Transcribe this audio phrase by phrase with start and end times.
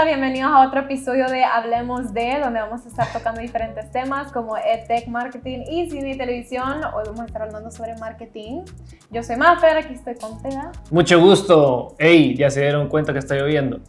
[0.00, 4.32] Hola, bienvenidos a otro episodio de Hablemos de, donde vamos a estar tocando diferentes temas
[4.32, 6.82] como EdTech, marketing y cine y televisión.
[6.94, 8.62] Hoy vamos a estar hablando sobre marketing.
[9.10, 10.72] Yo soy Mafer, aquí estoy con Teda.
[10.90, 11.96] Mucho gusto.
[11.98, 13.80] Ey, ya se dieron cuenta que está lloviendo.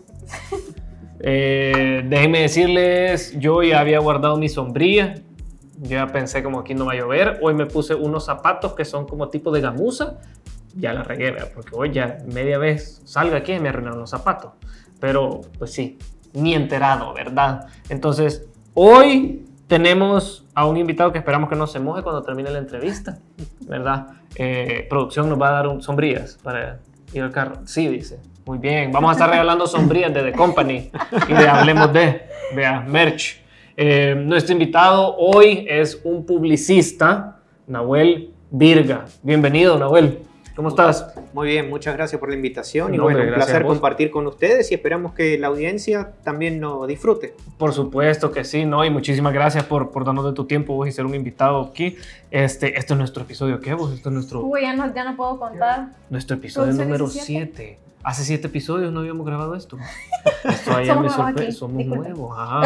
[1.23, 5.13] Eh, déjenme decirles, yo ya había guardado mi sombría.
[5.77, 7.37] Ya pensé como aquí no va a llover.
[7.43, 10.17] Hoy me puse unos zapatos que son como tipo de gamuza.
[10.75, 11.51] Ya la regué, ¿verdad?
[11.53, 14.53] porque hoy ya media vez salga aquí y me arruinaron los zapatos.
[15.01, 15.97] Pero pues sí,
[16.33, 17.67] ni enterado, ¿verdad?
[17.89, 22.59] Entonces, hoy tenemos a un invitado que esperamos que no se moje cuando termine la
[22.59, 23.17] entrevista,
[23.61, 24.07] ¿verdad?
[24.35, 26.79] Eh, producción nos va a dar un, sombrías para
[27.13, 27.55] ir al carro.
[27.65, 28.19] Sí, dice.
[28.45, 30.91] Muy bien, vamos a estar regalando sombrías de The Company
[31.27, 32.23] y de Hablemos de,
[32.55, 33.41] vea, merch.
[33.77, 39.05] Eh, nuestro invitado hoy es un publicista, Nahuel Virga.
[39.23, 40.30] Bienvenido, Nahuel.
[40.61, 41.07] ¿Cómo estás?
[41.33, 44.75] Muy bien, muchas gracias por la invitación y bueno, un placer compartir con ustedes y
[44.75, 47.33] esperamos que la audiencia también nos disfrute.
[47.57, 48.85] Por supuesto que sí, ¿no?
[48.85, 51.97] Y muchísimas gracias por, por darnos de tu tiempo vos y ser un invitado aquí.
[52.29, 53.91] Este, este es nuestro episodio, ¿qué vos?
[53.91, 54.41] Esto es nuestro...
[54.41, 55.93] Uy, ya no, ya no puedo contar.
[56.11, 57.79] Nuestro episodio número 7.
[58.03, 59.77] Hace siete episodios no habíamos grabado esto.
[60.43, 61.51] Esto allá me sorprende.
[61.51, 62.37] Somos nuevos.
[62.37, 62.61] Ajá.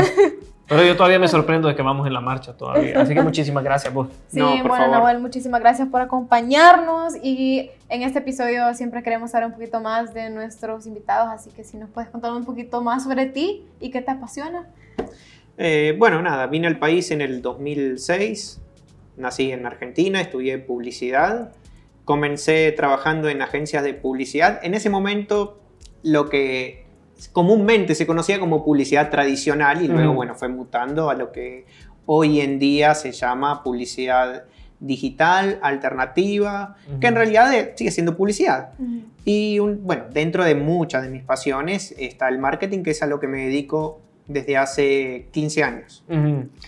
[0.67, 2.99] Pero yo todavía me sorprendo de que vamos en la marcha todavía.
[2.99, 4.07] Así que muchísimas gracias vos.
[4.27, 7.13] Sí, bueno, Nahuel, muchísimas gracias por acompañarnos.
[7.21, 11.29] Y en este episodio siempre queremos saber un poquito más de nuestros invitados.
[11.31, 14.67] Así que si nos puedes contar un poquito más sobre ti y qué te apasiona.
[15.57, 18.61] Eh, bueno, nada, vine al país en el 2006.
[19.17, 21.51] Nací en Argentina, estudié publicidad
[22.05, 24.59] comencé trabajando en agencias de publicidad.
[24.63, 25.59] En ese momento
[26.03, 26.85] lo que
[27.31, 31.65] comúnmente se conocía como publicidad tradicional y luego, bueno, fue mutando a lo que
[32.05, 34.43] hoy en día se llama publicidad
[34.79, 38.73] digital, alternativa, que en realidad sigue siendo publicidad.
[39.23, 43.19] Y bueno, dentro de muchas de mis pasiones está el marketing, que es a lo
[43.19, 46.03] que me dedico desde hace 15 años.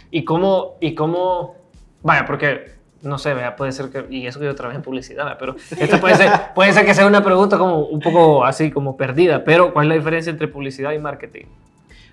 [0.09, 1.55] ¿Y cómo, y cómo,
[2.01, 5.55] vaya, porque no sé, puede ser que, y eso que yo trabajé en publicidad, pero
[5.79, 9.43] esto puede ser, puede ser que sea una pregunta como un poco así como perdida,
[9.43, 11.45] pero ¿cuál es la diferencia entre publicidad y marketing?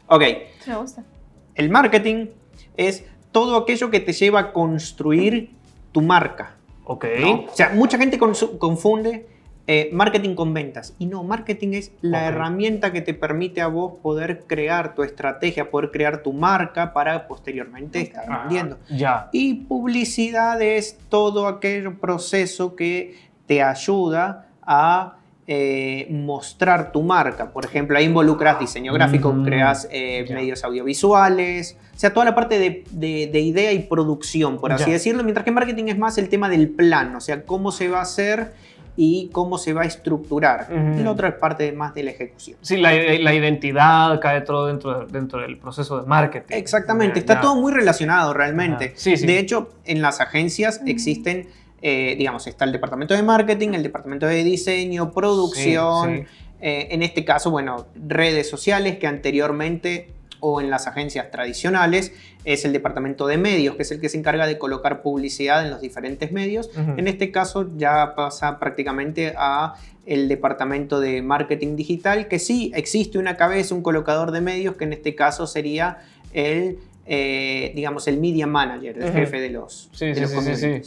[0.06, 0.22] Ok.
[0.66, 1.04] Me gusta.
[1.54, 2.26] El marketing
[2.76, 5.50] es todo aquello que te lleva a construir
[5.92, 6.56] tu marca.
[6.84, 7.06] Ok.
[7.50, 9.26] O sea, mucha gente confunde
[9.66, 10.94] eh, marketing con ventas.
[10.98, 15.70] Y no, marketing es la herramienta que te permite a vos poder crear tu estrategia,
[15.70, 18.78] poder crear tu marca para posteriormente estar vendiendo.
[18.90, 19.30] ya.
[19.32, 23.16] Y publicidad es todo aquel proceso que
[23.46, 25.16] te ayuda a
[25.46, 27.50] eh, mostrar tu marca.
[27.50, 32.34] Por ejemplo, ahí involucras diseño gráfico, mm, creas eh, medios audiovisuales, o sea, toda la
[32.34, 36.48] parte de, idea y producción, por así decirlo, mientras que marketing es más el tema
[36.48, 38.54] del plan, o sea, cómo se va a hacer
[38.96, 40.68] y cómo se va a estructurar.
[40.70, 42.56] La otra es parte más de la ejecución.
[42.60, 46.54] Sí, la, identidad cae todo dentro, dentro del proceso de marketing.
[46.56, 48.94] Exactamente, está todo muy relacionado realmente.
[49.04, 51.48] De hecho, en las agencias existen,
[51.82, 56.26] eh, digamos, está el departamento de marketing, el departamento de diseño, producción,
[56.60, 60.08] eh, en este caso, bueno, redes sociales que anteriormente
[60.46, 62.12] o en las agencias tradicionales
[62.44, 65.70] es el departamento de medios, que es el que se encarga de colocar publicidad en
[65.70, 66.70] los diferentes medios.
[66.98, 73.16] En este caso ya pasa prácticamente a el departamento de marketing digital, que sí existe
[73.16, 76.00] una cabeza, un colocador de medios, que en este caso sería
[76.34, 80.82] el, eh, digamos, el media manager, el jefe de los, sí, sí, sí, sí,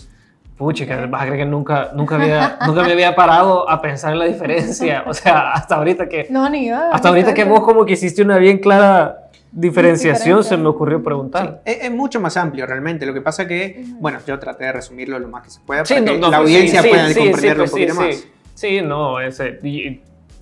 [0.58, 4.14] Pucha, que vas a creer que nunca, nunca, había, nunca me había parado a pensar
[4.14, 5.04] en la diferencia.
[5.06, 6.26] O sea, hasta ahorita que...
[6.32, 6.78] No, ni yo.
[6.92, 11.62] Hasta ahorita que vos como que hiciste una bien clara diferenciación se me ocurrió preguntar.
[11.66, 13.06] es, mucho más amplio realmente.
[13.06, 16.04] Lo que pasa que, bueno, yo traté de resumirlo lo más que se pueda para
[16.04, 18.28] que la audiencia pueda comprenderlo un poquito más.
[18.54, 19.60] Sí, no, ese,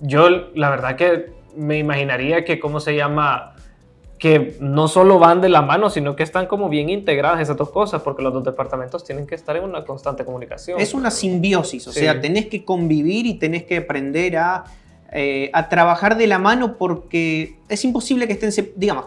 [0.00, 3.54] yo la verdad que me imaginaría que, ¿cómo se llama?
[4.18, 7.70] Que no solo van de la mano, sino que están como bien integradas esas dos
[7.70, 10.80] cosas, porque los dos departamentos tienen que estar en una constante comunicación.
[10.80, 14.64] Es una simbiosis, o sea, tenés que convivir y tenés que aprender a
[15.12, 19.06] eh, a trabajar de la mano porque es imposible que estén, digamos,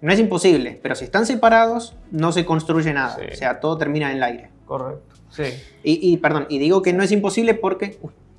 [0.00, 4.10] no es imposible, pero si están separados no se construye nada, o sea, todo termina
[4.10, 4.50] en el aire.
[4.66, 5.44] Correcto, sí.
[5.82, 7.98] Y, perdón, y digo que no es imposible porque...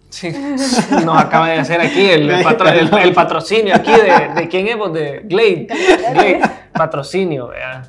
[0.09, 0.29] Sí,
[1.05, 5.67] nos acaba de hacer aquí el, el, patrocinio aquí de, de quién es, de Glade,
[6.13, 6.41] Glade
[6.73, 7.83] patrocinio, vea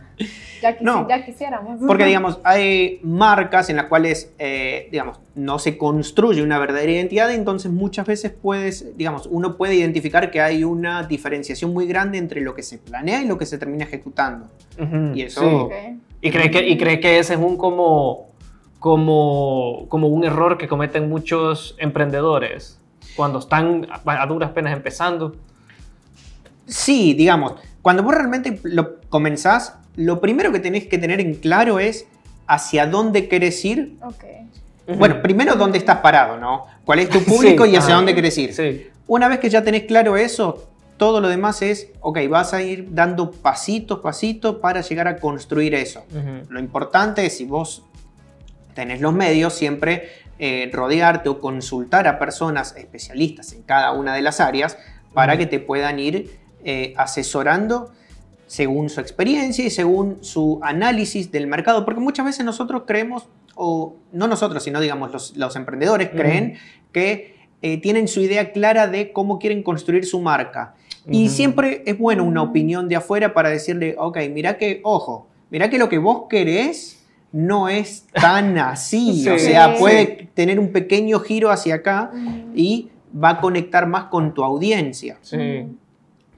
[0.80, 1.80] no, ya quisiéramos.
[1.86, 7.32] Porque, digamos, hay marcas en las cuales, eh, digamos, no se construye una verdadera identidad,
[7.32, 12.40] entonces muchas veces puedes, digamos, uno puede identificar que hay una diferenciación muy grande entre
[12.40, 14.46] lo que se planea y lo que se termina ejecutando.
[15.14, 15.70] Y eso...
[16.24, 18.28] ¿Y, cree que, ¿Y cree que ese es un como,
[18.78, 22.80] como, como un error que cometen muchos emprendedores
[23.16, 25.34] cuando están a duras penas empezando?
[26.66, 31.78] Sí, digamos, cuando vos realmente lo comenzás, lo primero que tenés que tener en claro
[31.78, 32.06] es
[32.46, 33.96] hacia dónde querés ir.
[34.86, 36.66] Bueno, primero dónde estás parado, ¿no?
[36.84, 38.92] ¿Cuál es tu público y hacia dónde querés ir?
[39.06, 42.88] Una vez que ya tenés claro eso, todo lo demás es, ok, vas a ir
[42.90, 46.04] dando pasitos, pasitos para llegar a construir eso.
[46.48, 47.84] Lo importante es si vos
[48.74, 50.08] tenés los medios, siempre
[50.38, 54.78] eh, rodearte o consultar a personas especialistas en cada una de las áreas
[55.12, 57.92] para que te puedan ir eh, asesorando
[58.52, 63.96] según su experiencia y según su análisis del mercado, porque muchas veces nosotros creemos, o
[64.12, 66.58] no nosotros, sino digamos los, emprendedores creen
[66.92, 70.74] que eh, tienen su idea clara de cómo quieren construir su marca.
[71.08, 75.70] Y siempre es bueno una opinión de afuera para decirle, ok, mira que, ojo, mira
[75.70, 79.26] que lo que vos querés no es tan así.
[79.30, 82.10] O sea, puede tener un pequeño giro hacia acá
[82.54, 85.16] y va a conectar más con tu audiencia.
[85.22, 85.68] Sí.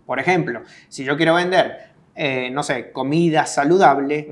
[0.07, 4.29] Por ejemplo, si yo quiero vender, eh, no sé, comida saludable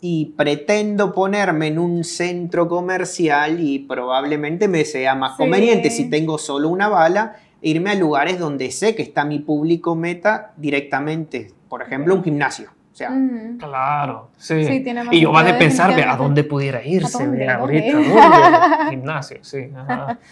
[0.00, 6.38] y pretendo ponerme en un centro comercial y probablemente me sea más conveniente si tengo
[6.38, 11.52] solo una bala, irme a lugares donde sé que está mi público meta directamente.
[11.68, 12.75] Por ejemplo, un gimnasio.
[12.96, 13.10] O sea,
[13.58, 14.82] claro, sí.
[15.10, 19.70] y yo vas a pensar a dónde pudiera irse ahorita, gimnasio, sí.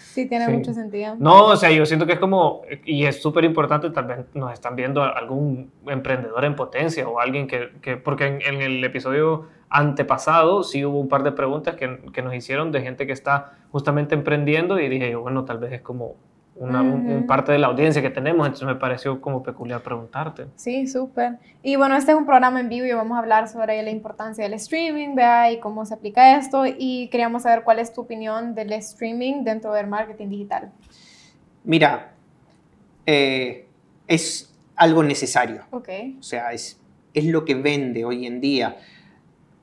[0.00, 1.14] Sí, tiene mucho sentido.
[1.18, 4.50] No, o sea, yo siento que es como, y es súper importante, tal vez nos
[4.50, 9.46] están viendo algún emprendedor en potencia o alguien que, que porque en, en, el episodio
[9.68, 13.58] antepasado sí hubo un par de preguntas que, que nos hicieron de gente que está
[13.72, 16.16] justamente emprendiendo y dije yo, bueno, tal vez es como
[16.56, 20.46] una un, parte de la audiencia que tenemos, entonces me pareció como peculiar preguntarte.
[20.56, 21.38] Sí, súper.
[21.62, 24.44] Y bueno, este es un programa en vivo y vamos a hablar sobre la importancia
[24.44, 28.54] del streaming, vea, y cómo se aplica esto, y queríamos saber cuál es tu opinión
[28.54, 30.70] del streaming dentro del marketing digital.
[31.64, 32.12] Mira,
[33.06, 33.66] eh,
[34.06, 35.62] es algo necesario.
[35.70, 35.88] Ok.
[36.20, 36.80] O sea, es,
[37.14, 38.76] es lo que vende hoy en día.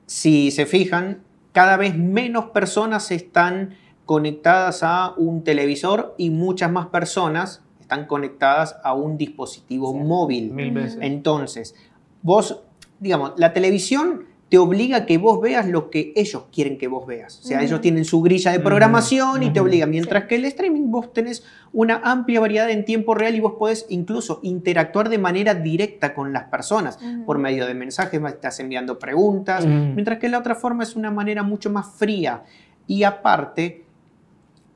[0.06, 1.22] Si se fijan,
[1.52, 3.76] cada vez menos personas están
[4.12, 10.52] conectadas a un televisor y muchas más personas están conectadas a un dispositivo móvil.
[11.00, 11.74] Entonces,
[12.20, 12.62] vos,
[13.00, 17.06] digamos, la televisión te obliga a que vos veas lo que ellos quieren que vos
[17.06, 17.38] veas.
[17.38, 20.90] O sea, ellos tienen su grilla de programación y te obliga, mientras que el streaming
[20.90, 21.42] vos tenés
[21.72, 26.34] una amplia variedad en tiempo real y vos podés incluso interactuar de manera directa con
[26.34, 30.96] las personas por medio de mensajes, estás enviando preguntas, mientras que la otra forma es
[30.96, 32.42] una manera mucho más fría.
[32.86, 33.81] Y aparte,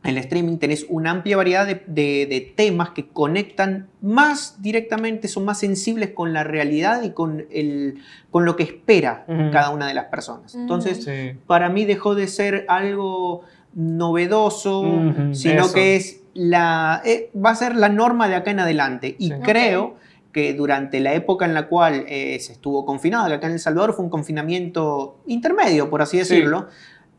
[0.06, 5.58] en el streaming tenés una amplia variedad de, temas que conectan más directamente, son más
[5.58, 7.98] sensibles con la realidad y con, el,
[8.30, 10.54] con lo que espera cada una de las personas.
[10.54, 11.08] Entonces,
[11.46, 13.42] para mí dejó de ser algo
[13.74, 14.84] novedoso,
[15.32, 19.16] sino que es la, eh, va a ser la norma de acá en adelante.
[19.18, 19.96] Y creo
[20.32, 23.60] que durante la época en la cual eh, se estuvo confinado, que acá en El
[23.60, 26.68] Salvador fue un confinamiento intermedio, por así decirlo,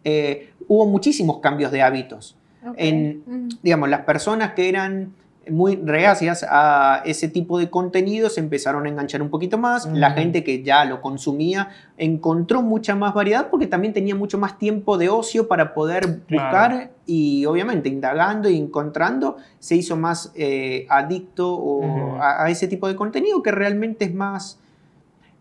[0.03, 2.36] eh, hubo muchísimos cambios de hábitos.
[2.75, 5.13] En, digamos, las personas que eran
[5.49, 9.85] muy reacias a ese tipo de contenidos empezaron a enganchar un poquito más.
[9.85, 14.57] La gente que ya lo consumía encontró mucha más variedad porque también tenía mucho más
[14.57, 20.85] tiempo de ocio para poder buscar y obviamente indagando y encontrando se hizo más eh,
[20.89, 21.81] adicto
[22.21, 24.59] a, ese tipo de contenido que realmente es más...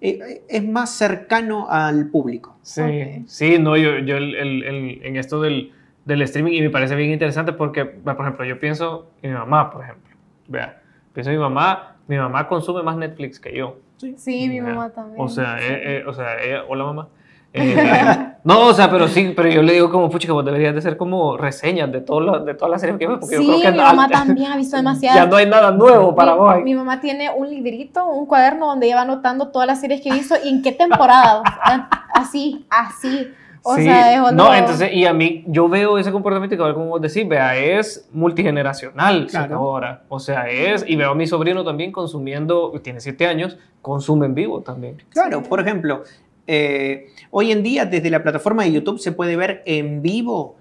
[0.03, 2.59] Eh, es más cercano al público.
[2.61, 5.73] Sí, sí, no, yo, yo en esto del,
[6.07, 9.71] del streaming y me parece bien interesante porque, por ejemplo, yo pienso en mi mamá,
[9.71, 10.17] por ejemplo.
[10.47, 10.81] Vea,
[11.13, 13.77] pienso en mi mamá, mi mamá consume más Netflix que yo.
[14.17, 15.21] Sí, mi mamá también.
[15.21, 17.09] O sea, eh, eh, o sea ella, hola mamá.
[17.59, 20.75] Eh, no, o sea, pero sí, pero yo le digo como, pucha, que vos deberías
[20.75, 23.53] de ser como reseñas de, todo de todas las series que ves, porque sí, yo
[23.55, 25.17] creo que mi mamá también ha visto demasiado.
[25.17, 26.63] Ya no hay nada nuevo para vos.
[26.63, 30.13] Mi mamá tiene un librito, un cuaderno donde ella va anotando todas las series que
[30.13, 31.43] visto y en qué temporada.
[32.15, 33.33] así, así.
[33.69, 37.27] O sea, No, entonces, y a mí, yo veo ese comportamiento que, como vos decís,
[37.27, 40.05] vea, es multigeneracional ahora.
[40.09, 44.35] O sea, es, y veo a mi sobrino también consumiendo, tiene siete años, consume en
[44.35, 45.03] vivo también.
[45.09, 46.05] Claro, por ejemplo,
[46.47, 50.57] eh, hoy en día desde la plataforma de YouTube se puede ver en vivo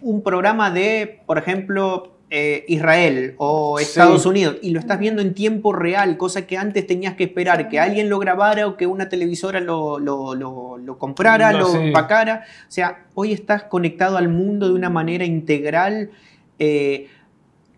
[0.00, 5.32] un programa de, por ejemplo, eh, Israel o Estados Unidos y lo estás viendo en
[5.32, 9.08] tiempo real, cosa que antes tenías que esperar que alguien lo grabara o que una
[9.08, 12.44] televisora lo, lo, comprara, lo empacara.
[12.68, 16.10] O sea, hoy estás conectado al mundo de una manera integral,
[16.58, 17.08] eh,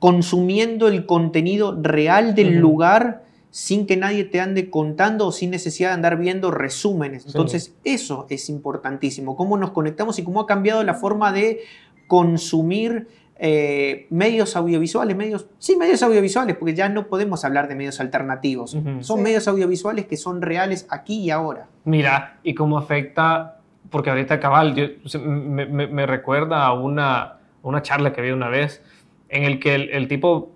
[0.01, 5.91] consumiendo el contenido real del lugar sin que nadie te ande contando o sin necesidad
[5.91, 7.25] de andar viendo resúmenes.
[7.27, 11.61] Entonces, eso es importantísimo, cómo nos conectamos y cómo ha cambiado la forma de
[12.09, 13.07] consumir
[13.43, 18.77] eh, medios audiovisuales, medios, sí, medios audiovisuales, porque ya no podemos hablar de medios alternativos.
[19.01, 21.67] Son medios audiovisuales que son reales aquí y ahora.
[21.85, 23.57] Mira, ¿y cómo afecta?
[23.89, 28.83] Porque ahorita cabal, me, recuerda a una, una charla que vi una vez
[29.31, 30.53] en el que el, tipo,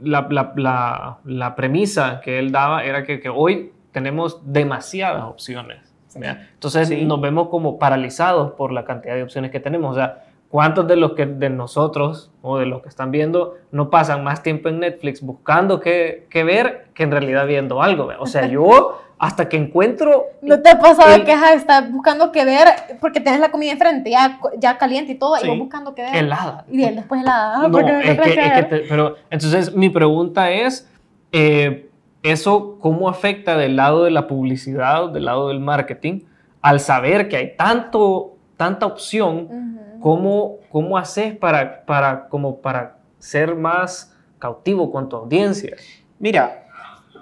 [0.00, 5.80] la, la, la, premisa que él daba era que, que hoy tenemos demasiadas opciones.
[6.14, 9.92] Entonces nos vemos como paralizados por la cantidad de opciones que tenemos.
[9.92, 13.88] O sea, ¿Cuántos de los que de nosotros o de los que están viendo no
[13.88, 18.10] pasan más tiempo en Netflix buscando qué, ver que en realidad viendo algo?
[18.18, 20.24] O sea, yo hasta que encuentro...
[20.42, 22.66] ¿No te ha pasado que estás buscando qué ver
[23.00, 26.16] porque tienes la comida enfrente, ya, ya caliente y todo, y vos buscando qué ver?
[26.16, 26.64] Helada.
[26.68, 27.68] Y después helada.
[27.68, 30.90] No, es que, pero entonces mi pregunta es,
[31.30, 31.88] eh,
[32.24, 36.22] ¿eso cómo afecta del lado de la publicidad, del lado del marketing,
[36.60, 39.78] al saber que hay tanto, tanta opción?
[40.00, 45.76] ¿Cómo, cómo haces para, para, como para ser más cautivo con tu audiencia?
[46.18, 46.66] Mira,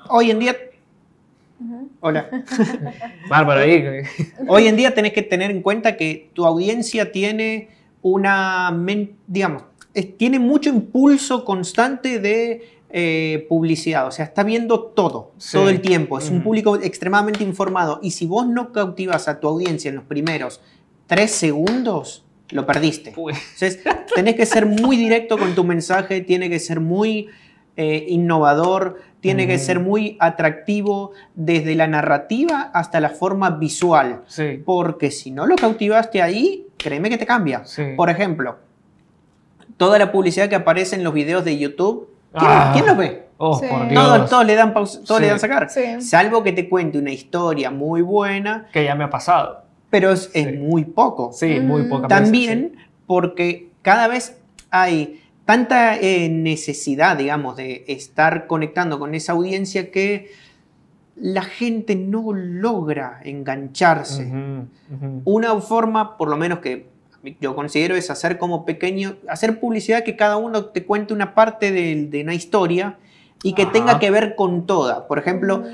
[0.09, 0.57] hoy en día...
[2.01, 2.31] Hola.
[3.29, 3.85] Bárbara, ahí.
[4.47, 7.71] hoy en día tenés que tener en cuenta que tu audiencia tiene
[8.01, 8.77] una,
[9.27, 9.65] digamos,
[10.17, 16.19] tiene mucho impulso constante de eh, publicidad, o sea, está viendo todo, todo el tiempo,
[16.19, 20.05] es un público extremadamente informado y si vos no cautivas a tu audiencia en los
[20.05, 20.61] primeros
[21.07, 23.11] tres segundos, lo perdiste.
[23.11, 23.81] Entonces,
[24.15, 27.29] tenés que ser muy directo con tu mensaje, tiene que ser muy
[27.77, 34.23] eh, innovador, tiene que ser muy atractivo desde la narrativa hasta la forma visual.
[34.65, 37.63] Porque si no lo cautivaste ahí, créeme que te cambia.
[37.97, 38.59] Por ejemplo,
[39.77, 42.83] toda la publicidad que aparece en los videos de YouTube, ¿quién, ah.
[42.87, 43.29] los ve?
[43.41, 45.69] Oh, todos, le dan todos le dan sacar.
[46.01, 48.67] Salvo que te cuente una historia muy buena.
[48.73, 51.33] Que ya me ha pasado pero es, muy poco.
[51.33, 52.09] Sí, muy poco.
[52.09, 52.77] También
[53.07, 54.37] porque cada vez
[54.71, 60.31] hay tanta eh, necesidad, digamos, de estar conectando con esa audiencia que
[61.17, 64.31] la gente no logra engancharse.
[65.25, 66.87] Una forma, por lo menos que
[67.41, 71.73] yo considero, es hacer como pequeño, hacer publicidad que cada uno te cuente una parte
[71.73, 72.99] de, una historia
[73.43, 75.09] y que tenga que ver con toda.
[75.09, 75.65] Por ejemplo,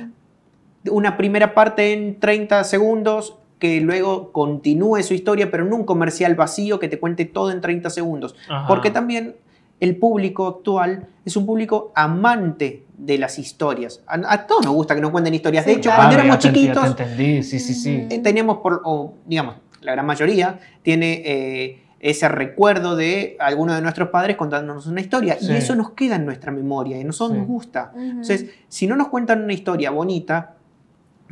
[0.91, 6.35] una primera parte en 30 segundos que luego continúe su historia, pero no un comercial
[6.35, 8.35] vacío que te cuente todo en 30 segundos.
[8.69, 9.37] Porque también
[9.81, 14.03] el público actual es un público amante de las historias.
[14.07, 15.67] A, todos nos gusta que nos cuenten historias.
[15.67, 18.07] de hecho, cuando éramos chiquitos, Sí, sí, sí.
[18.11, 23.83] Eh, teníamos, por, o, digamos, la gran mayoría tiene eh, ese recuerdo de alguno de
[23.83, 25.37] nuestros padres contándonos una historia.
[25.41, 27.93] Y eso nos queda en nuestra memoria y a nosotros nos gusta.
[27.97, 30.57] Entonces, si no nos cuentan una historia bonita,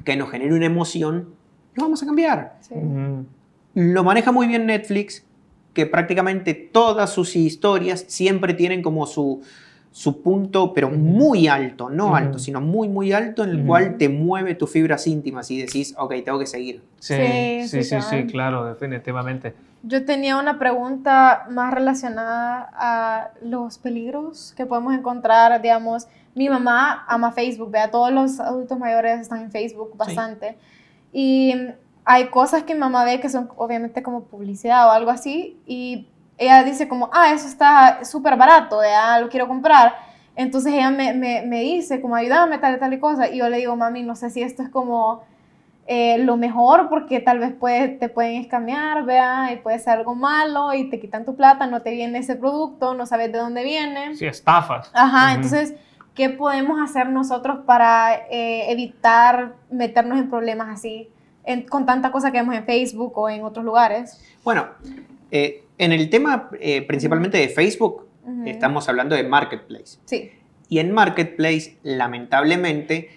[0.04, 1.34] que nos genere una emoción,
[1.74, 2.58] lo vamos a cambiar.
[3.74, 5.24] Lo maneja muy bien Netflix,
[5.72, 9.42] que prácticamente todas sus historias siempre tienen como su,
[9.90, 14.08] su punto, pero muy alto, no alto, sino muy, muy alto, en el cual te
[14.08, 16.82] mueve tus fibras íntimas y decís, ok, tengo que seguir.
[16.98, 19.54] Sí, sí, sí, sí, claro, definitivamente.
[19.82, 27.04] Yo tenía una pregunta más relacionada a los peligros que podemos encontrar, digamos, mi mamá
[27.08, 30.56] ama Facebook, vea, todos los adultos mayores están en Facebook bastante.
[31.12, 31.54] Y
[32.04, 36.09] hay cosas que mi mamá ve que son obviamente como publicidad o algo así y
[36.38, 39.95] ella dice como, ah, eso está súper barato, ya lo quiero comprar.
[40.35, 43.28] Entonces ella me, me, me, dice como, ayúdame tal y tal y cosa.
[43.28, 45.23] Y yo le digo, mami, no sé si esto es como
[45.87, 50.14] eh, lo mejor porque tal vez puede, te pueden escamear, vea, y puede ser algo
[50.14, 53.62] malo y te quitan tu plata, no te viene ese producto, no sabes de dónde
[53.62, 54.16] viene.
[54.16, 54.90] Sí, estafas.
[54.95, 55.75] Ajá, entonces
[56.14, 61.09] ¿qué podemos hacer nosotros para eh, evitar meternos en problemas así
[61.69, 64.21] con tanta cosa que vemos en Facebook o en otros lugares?
[64.45, 64.66] Bueno,
[65.31, 68.07] eh, en el tema eh, principalmente de Facebook,
[68.47, 69.99] estamos hablando de Marketplace.
[70.04, 70.31] Sí.
[70.69, 73.11] Y en Marketplace, lamentablemente,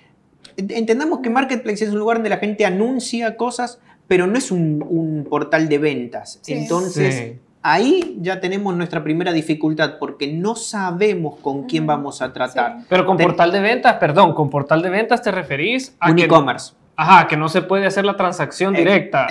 [0.57, 5.27] entendamos que Marketplace es un lugar donde la gente anuncia cosas, pero no es un,
[5.29, 6.41] portal de ventas.
[6.47, 12.77] Entonces, ahí ya tenemos nuestra primera dificultad porque no sabemos con quién vamos a tratar.
[12.87, 16.73] Pero con portal de ventas, perdón, con portal de ventas te referís a un e-commerce.
[16.95, 19.27] Ajá, que no se puede hacer la transacción directa.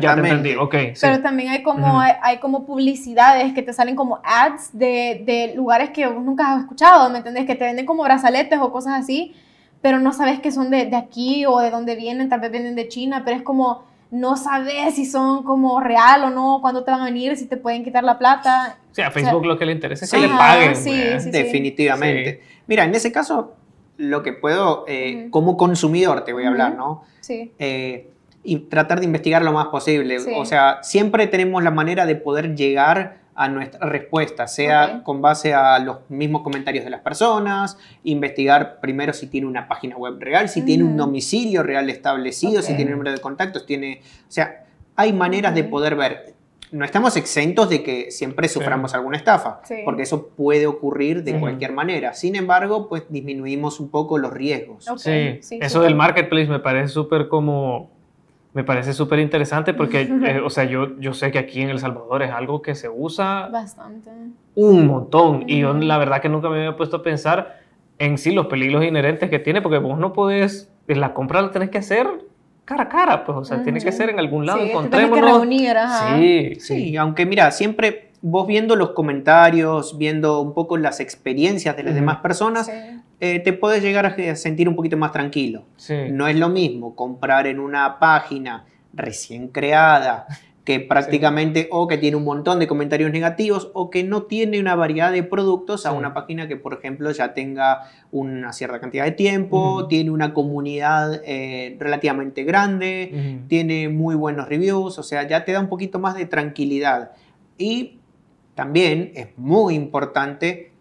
[0.00, 0.56] ya te entendí.
[0.56, 5.54] Okay, Pero también hay como, hay, como publicidades que te salen como ads de, de
[5.54, 7.46] lugares que nunca has escuchado, ¿me entendés?
[7.46, 9.36] Que te venden como brazaletes o cosas así,
[9.80, 12.74] pero no sabes que son de, de aquí o de dónde vienen, tal vez vienen
[12.74, 16.90] de China, pero es como no sabes si son como real o no, cuándo te
[16.90, 18.78] van a venir, si te pueden quitar la plata.
[18.92, 20.76] Sí, a Facebook lo que le interesa es que le paguen.
[20.76, 20.92] Sí,
[21.30, 22.42] Definitivamente.
[22.66, 23.54] Mira, en ese caso,
[23.96, 27.02] lo que puedo, eh, como consumidor te voy a hablar, ¿no?
[27.20, 27.52] Sí.
[27.58, 28.10] Eh,
[28.42, 30.18] y tratar de investigar lo más posible.
[30.36, 35.54] O sea, siempre tenemos la manera de poder llegar a nuestra respuesta, sea con base
[35.54, 40.48] a los mismos comentarios de las personas, investigar primero si tiene una página web real,
[40.48, 44.64] si tiene un domicilio real establecido, si tiene número de contactos, tiene, o sea,
[44.96, 46.34] hay maneras de poder ver.
[46.72, 51.72] No estamos exentos de que siempre suframos alguna estafa, porque eso puede ocurrir de cualquier
[51.72, 52.14] manera.
[52.14, 54.84] Sin embargo, pues disminuimos un poco los riesgos.
[54.96, 55.38] Sí.
[55.60, 57.97] eso del marketplace me parece súper como
[58.54, 61.78] me parece súper interesante porque, eh, o sea, yo, yo sé que aquí en El
[61.78, 64.10] Salvador es algo que se usa bastante.
[64.54, 65.44] Un montón.
[65.46, 67.60] Y yo la verdad que nunca me había puesto a pensar
[67.98, 71.70] en sí los peligros inherentes que tiene, porque vos no podés, la compra la tenés
[71.70, 72.06] que hacer
[72.64, 75.18] cara a cara, pues, o sea, tiene que ser en algún lado, sí, encontrémonos.
[75.18, 76.18] Que reunir, ajá.
[76.18, 81.82] Sí, sí, aunque mira, siempre vos viendo los comentarios, viendo un poco las experiencias de
[81.84, 82.70] las demás personas,
[83.20, 85.64] eh, te puedes llegar a sentir un poquito más tranquilo.
[86.10, 90.26] No es lo mismo comprar en una página recién creada,
[90.68, 94.74] que prácticamente o que tiene un montón de comentarios negativos o que no tiene una
[94.74, 99.12] variedad de productos a una página que, por ejemplo, ya tenga una cierta cantidad de
[99.12, 105.52] tiempo, tiene una comunidad eh, relativamente grande, tiene muy buenos reviews, o sea, ya te
[105.52, 107.12] da un poquito más de tranquilidad.
[107.56, 107.98] Y
[108.54, 110.72] también es muy importante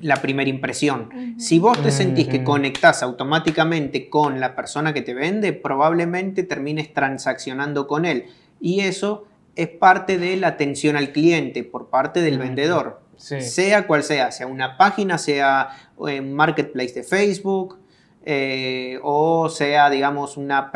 [0.00, 1.36] la primera impresión.
[1.38, 6.92] Si vos te sentís que conectás automáticamente con la persona que te vende, probablemente termines
[6.92, 8.26] transaccionando con él
[8.60, 13.00] y eso es parte de la atención al cliente por parte del vendedor.
[13.16, 17.78] Sea cual sea, sea una página, sea un eh, marketplace de Facebook,
[18.24, 20.72] eh, o sea, digamos, una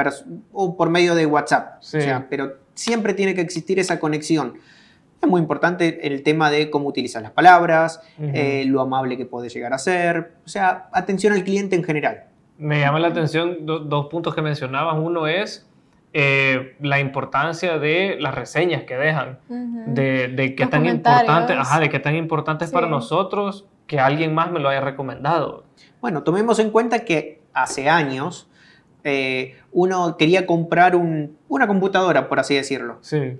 [0.52, 1.82] o por medio de WhatsApp.
[2.30, 4.54] pero siempre tiene que existir esa conexión.
[5.20, 9.48] Es muy importante el tema de cómo utilizas las palabras, eh, lo amable que puede
[9.48, 12.24] llegar a ser, o sea, atención al cliente en general.
[12.56, 14.96] Me llama la atención dos puntos que mencionabas.
[14.98, 15.68] Uno es
[16.12, 21.88] eh, la importancia de las reseñas que dejan, de, de qué tan importantes, ajá, de
[21.88, 25.64] qué tan importantes para nosotros que alguien más me lo haya recomendado.
[26.00, 28.48] Bueno, tomemos en cuenta que hace años
[29.04, 32.98] eh, uno quería comprar una computadora, por así decirlo.
[33.00, 33.38] Sí.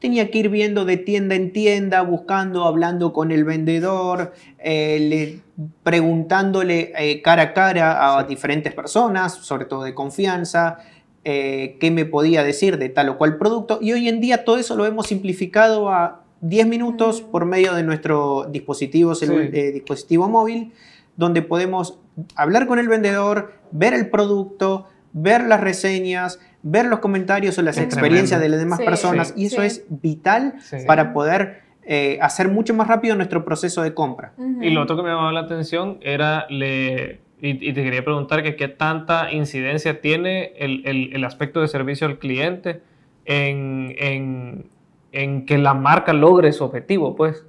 [0.00, 5.40] Tenía que ir viendo de tienda en tienda, buscando, hablando con el vendedor, eh,
[5.82, 10.78] preguntándole cara a cara a diferentes personas, sobre todo de confianza,
[11.22, 13.78] eh, qué me podía decir de tal o cual producto.
[13.82, 17.82] Y hoy en día todo eso lo hemos simplificado a 10 minutos por medio de
[17.82, 20.72] nuestro dispositivo, eh, dispositivo móvil,
[21.16, 21.98] donde podemos
[22.34, 27.78] hablar con el vendedor, ver el producto, ver las reseñas, ver los comentarios o las
[27.78, 29.34] experiencias de las demás personas.
[29.36, 30.54] y eso es vital
[30.86, 34.32] para poder eh, hacer mucho más rápido nuestro proceso de compra.
[34.60, 38.56] Y lo otro que me llamaba la atención era le y, te quería preguntar que
[38.56, 42.82] qué tanta incidencia tiene el, el, el aspecto de servicio al cliente
[43.24, 44.70] en, en,
[45.12, 47.46] en, que la marca logre su objetivo, pues.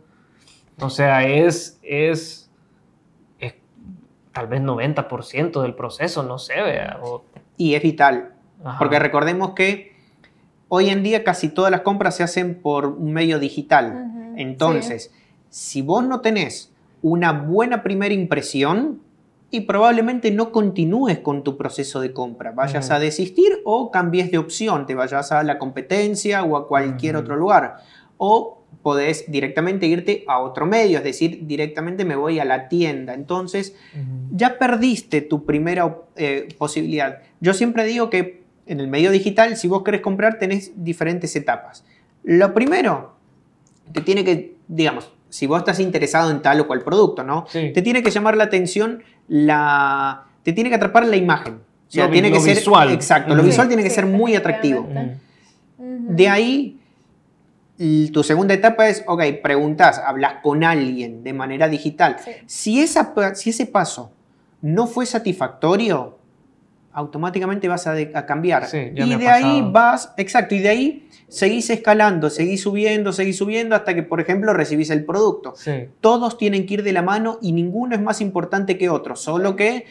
[0.79, 2.49] O sea, es, es,
[3.39, 3.55] es
[4.31, 6.99] tal vez 90% del proceso, no sé, vea.
[7.57, 8.30] Y es vital,
[8.79, 9.95] porque recordemos que
[10.67, 14.33] hoy en día casi todas las compras se hacen por un medio digital.
[14.37, 15.11] Entonces,
[15.49, 16.71] si vos no tenés
[17.01, 19.01] una buena primera impresión,
[19.51, 22.51] y probablemente no continúes con tu proceso de compra.
[22.51, 27.17] Vayas a desistir o cambies de opción, te vayas a la competencia o a cualquier
[27.17, 27.79] otro lugar.
[28.15, 33.13] O podés directamente irte a otro medio, es decir, directamente me voy a la tienda.
[33.13, 33.75] Entonces,
[34.31, 37.19] ya perdiste tu primera eh, posibilidad.
[37.41, 38.40] Yo siempre digo que
[38.73, 41.83] en el medio digital, si vos querés comprar, tenés diferentes etapas.
[42.23, 43.15] Lo primero,
[43.91, 47.45] te tiene que, digamos, si vos estás interesado en tal o cual producto, ¿no?
[47.51, 50.25] Te tiene que llamar la atención la...
[50.43, 51.55] Te tiene que atrapar la imagen.
[51.55, 52.55] O sea, tiene que ser...
[52.55, 52.91] Visual.
[52.91, 54.87] Exacto, lo visual tiene que ser muy atractivo.
[55.77, 56.79] De ahí,
[58.13, 62.17] tu segunda etapa es, ok, preguntas, hablas con alguien de manera digital.
[62.45, 64.11] Si, esa, si ese paso
[64.61, 66.17] no fue satisfactorio,
[66.93, 68.67] automáticamente vas a, cambiar.
[68.73, 73.95] y de ahí vas, exacto, y de ahí seguís escalando, seguís subiendo, seguís subiendo hasta
[73.95, 75.53] que, por ejemplo, recibís el producto.
[76.01, 79.55] Todos tienen que ir de la mano y ninguno es más importante que otro, solo
[79.55, 79.85] que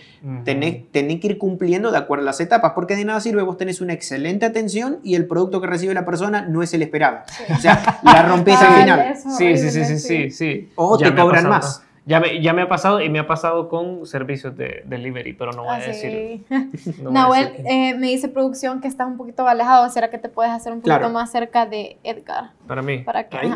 [0.44, 3.80] tenés, que ir cumpliendo de acuerdo a las etapas, porque de nada sirve vos tenés
[3.80, 7.20] una excelente atención y el producto que recibe la persona no es el esperado.
[7.50, 9.16] O sea, la rompés al final.
[9.16, 11.82] Sí, sí, sí, sí, sí, O te cobran más.
[12.06, 15.52] Ya me, ya me ha pasado y me ha pasado con servicios de delivery, pero
[15.52, 16.44] no voy a ah, decir.
[17.02, 19.88] No Nahuel, eh, me dice producción que estás un poquito alejado.
[19.90, 22.52] ¿Será que te puedes hacer un poquito más cerca de Edgar?
[22.66, 22.98] Para mí.
[22.98, 23.52] Para que, Ahí,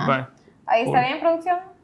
[0.67, 1.75] Ahí está bien, producción.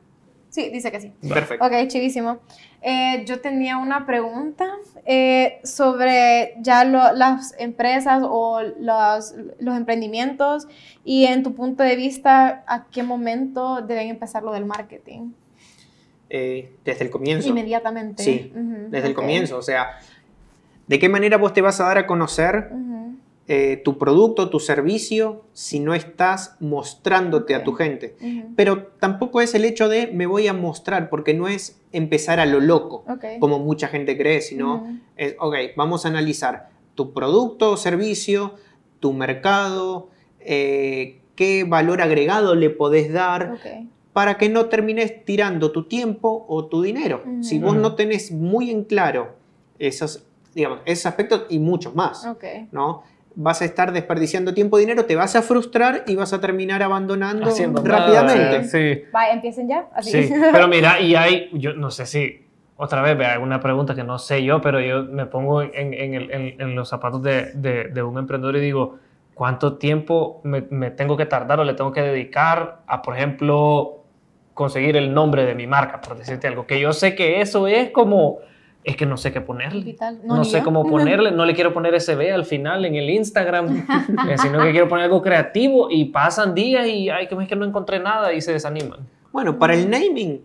[0.51, 1.13] Sí, dice que sí.
[1.29, 1.65] Perfecto.
[1.65, 2.39] Ok, chivísimo.
[2.83, 4.67] Eh, yo tenía una pregunta
[5.05, 10.67] eh, sobre ya las empresas o los, los, emprendimientos
[11.05, 15.33] y en tu punto de vista, ¿a qué momento deben empezar lo del marketing?
[16.33, 17.49] Eh, desde el comienzo.
[17.49, 18.23] Inmediatamente.
[18.23, 18.53] Sí,
[18.89, 19.59] desde el comienzo.
[19.59, 19.99] O sea,
[20.87, 22.71] ¿de qué manera vos te vas a dar a conocer
[23.49, 28.15] eh, tu producto, tu servicio, si no estás mostrándote a tu gente?
[28.55, 32.47] Pero tampoco es el hecho de me voy a mostrar, porque no es empezar a
[32.47, 33.05] lo loco,
[33.41, 38.55] como mucha gente cree, sino es, ok, vamos a analizar tu producto o servicio,
[39.01, 43.59] tu mercado, eh, qué valor agregado le podés dar
[44.13, 47.23] para que no termines tirando tu tiempo o tu dinero.
[47.43, 49.35] Si vos no tenés muy en claro
[49.79, 52.27] esos, digamos, esos aspectos y muchos más,
[52.73, 53.03] ¿no?
[53.35, 56.83] vas a estar desperdiciando tiempo y dinero, te vas a frustrar y vas a terminar
[56.83, 57.51] abandonando
[57.85, 58.65] rápidamente.
[58.65, 59.03] sí.
[59.15, 59.89] Va, empiecen ya.
[60.01, 62.47] Sí, pero mira, y hay, yo no sé si,
[62.77, 66.61] otra vez, vea, una pregunta que no sé yo, pero yo me pongo en, en,
[66.61, 68.99] en, los zapatos de, de, de, un emprendedor y digo,
[69.35, 74.00] ¿cuánto tiempo me, me tengo que tardar o le tengo que dedicar a, por ejemplo,
[74.61, 76.67] conseguir el nombre de mi marca, por decirte algo.
[76.67, 78.41] Que yo sé que eso es como,
[78.85, 79.97] es que no sé qué ponerle.
[80.23, 83.87] No, sé cómo ponerle, no le quiero poner SB al final en el Instagram,
[84.29, 87.57] eh, sino que quiero poner algo creativo y pasan días y ay, que es que
[87.57, 89.01] no encontré nada y se desaniman.
[89.33, 90.43] Bueno, para el naming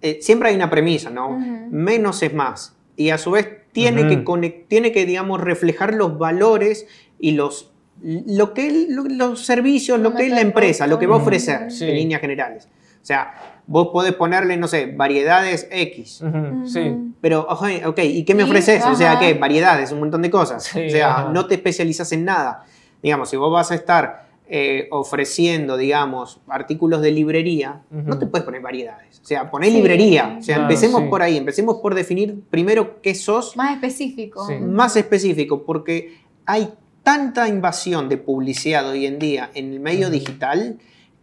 [0.00, 1.38] eh, siempre hay una premisa, ¿no?
[1.70, 2.78] Menos es más.
[2.96, 6.86] Y a su vez tiene, que, tiene que, digamos, reflejar los valores
[7.18, 11.18] y los, lo que, los servicios, lo que es la empresa, lo que va a
[11.18, 12.68] ofrecer en líneas generales.
[13.08, 13.32] O sea,
[13.66, 16.22] vos podés ponerle, no sé, variedades X.
[16.66, 16.94] Sí.
[17.22, 18.84] Pero, ok, ¿y qué me ofreces?
[18.84, 19.32] O sea, ¿qué?
[19.32, 20.68] Variedades, un montón de cosas.
[20.76, 22.64] o sea, no te especializas en nada.
[23.02, 28.44] Digamos, si vos vas a estar eh, ofreciendo, digamos, artículos de librería, no te puedes
[28.44, 29.20] poner variedades.
[29.20, 30.36] O sea, poné librería.
[30.38, 33.56] O sea, empecemos por ahí, empecemos por definir primero qué sos.
[33.56, 34.46] Más específico.
[34.60, 40.78] Más específico, porque hay tanta invasión de publicidad hoy en día en el medio digital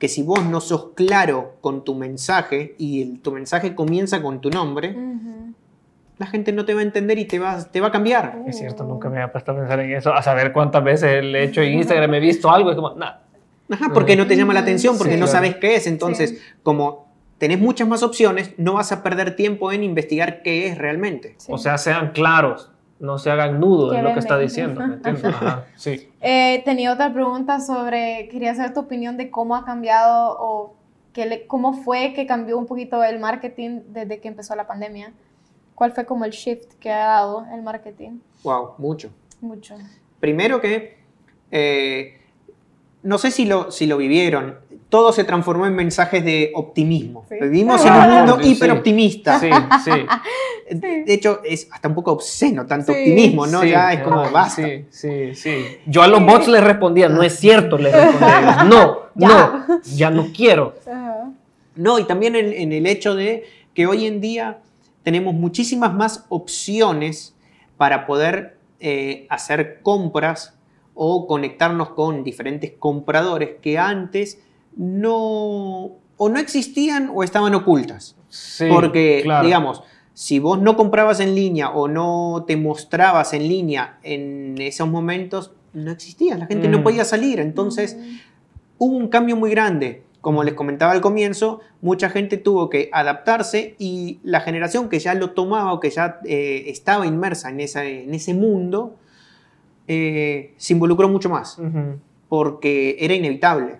[0.06, 4.52] que si vos no sos claro con tu mensaje y tu mensaje comienza con tu
[4.52, 4.96] nombre,
[6.20, 8.44] la gente no te va a entender y te va, te va a cambiar.
[8.46, 11.40] Es cierto, nunca me había puesto a pensar en eso, a saber cuántas veces le
[11.40, 13.24] he hecho en Instagram, he visto algo y como, nada.
[13.68, 15.88] Ajá, porque no te llama la atención, porque no sabes qué es.
[15.88, 17.08] Entonces, como
[17.40, 21.36] tenés muchas más opciones, no vas a perder tiempo en investigar qué es realmente.
[21.50, 24.82] O sea, sean claros no se hagan nudo en lo que está diciendo.
[25.76, 26.10] sí.
[26.28, 30.76] Eh, tenía otra pregunta sobre, quería saber tu opinión de cómo ha cambiado o
[31.14, 35.14] que cómo fue que cambió un poquito el marketing desde que empezó la pandemia.
[35.76, 38.22] ¿Cuál fue como el shift que ha dado el marketing?
[38.42, 39.12] Wow, mucho.
[39.40, 39.76] Mucho.
[40.20, 40.98] Primero que,
[41.52, 42.20] eh,
[43.04, 44.58] no sé si lo, si lo vivieron,
[44.96, 47.26] todo se transformó en mensajes de optimismo.
[47.30, 49.42] Vivimos en un mundo hiperoptimista.
[49.42, 49.50] Sí,
[49.84, 49.92] sí.
[50.80, 53.66] De hecho, es hasta un poco obsceno tanto optimismo, ¿no?
[53.66, 54.64] ya es como basta.
[54.64, 55.66] Sí, sí, sí.
[55.86, 58.64] Yo a los bots les respondía, no es cierto, les respondía.
[58.70, 60.76] No, no, ya no quiero.
[61.76, 64.60] No, y también en, el hecho de que hoy en día
[65.04, 67.36] tenemos muchísimas más opciones
[67.76, 70.58] para poder eh, hacer compras
[70.94, 74.40] o conectarnos con diferentes compradores que antes
[74.76, 78.16] no o no existían o estaban ocultas.
[78.70, 79.84] Porque, digamos,
[80.14, 85.52] si vos no comprabas en línea o no te mostrabas en línea en esos momentos,
[85.74, 86.84] no existía, la gente no mm.
[86.84, 87.40] podía salir.
[87.40, 88.18] Entonces, mm.
[88.80, 90.04] hubo un cambio muy grande.
[90.22, 95.14] Como les comentaba al comienzo, mucha gente tuvo que adaptarse y la generación que ya
[95.14, 98.96] lo tomaba o que ya eh, estaba inmersa en, en ese mundo,
[99.88, 101.60] eh, se involucró mucho más,
[102.28, 103.78] porque era inevitable.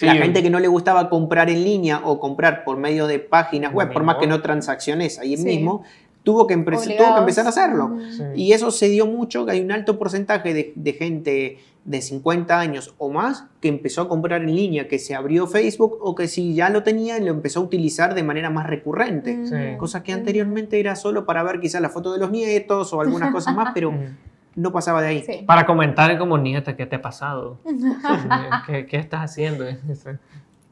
[0.00, 3.72] La gente que no le gustaba comprar en línea o comprar por medio de páginas
[3.72, 5.84] web, por más que no transacciones ahí mismo,
[6.22, 7.96] tuvo que, tuvo que, empezar a hacerlo.
[8.34, 12.94] Y eso se dio mucho, que hay un alto porcentaje de, gente de 50 años
[12.98, 16.54] o más que empezó a comprar en línea, que se abrió Facebook o que si
[16.54, 19.76] ya lo tenía lo empezó a utilizar de manera más recurrente.
[19.78, 23.32] Cosa que anteriormente era solo para ver quizás la foto de los nietos o algunas
[23.32, 23.94] cosas más, pero
[24.58, 25.44] no pasaba de ahí.
[25.46, 27.60] Para comentar como nieta, ¿qué te ha pasado?
[28.66, 29.64] ¿Qué, ¿Qué, estás haciendo?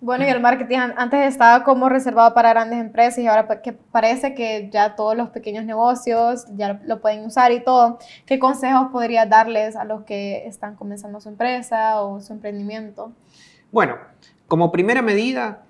[0.01, 4.35] Bueno, y el marketing antes estaba como reservado para grandes empresas y ahora que parece
[4.35, 7.99] que ya todos los pequeños negocios ya lo pueden usar y todo.
[8.27, 13.13] ¿Qué consejos podrías darles a los que están comenzando su empresa o su emprendimiento?
[13.71, 13.97] Bueno,
[14.49, 15.63] como primera medida,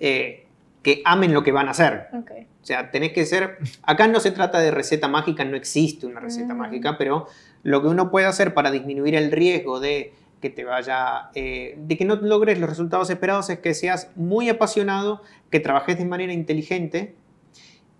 [0.00, 0.47] eh,
[0.82, 2.08] que amen lo que van a hacer.
[2.12, 3.58] O sea, tenés que ser...
[3.82, 7.26] Acá no se trata de receta mágica, no existe una receta mágica, pero
[7.62, 11.96] lo que uno puede hacer para disminuir el riesgo de que te vaya, eh, de
[11.96, 16.32] que no logres los resultados esperados es que seas muy apasionado, que trabajes de manera
[16.32, 17.16] inteligente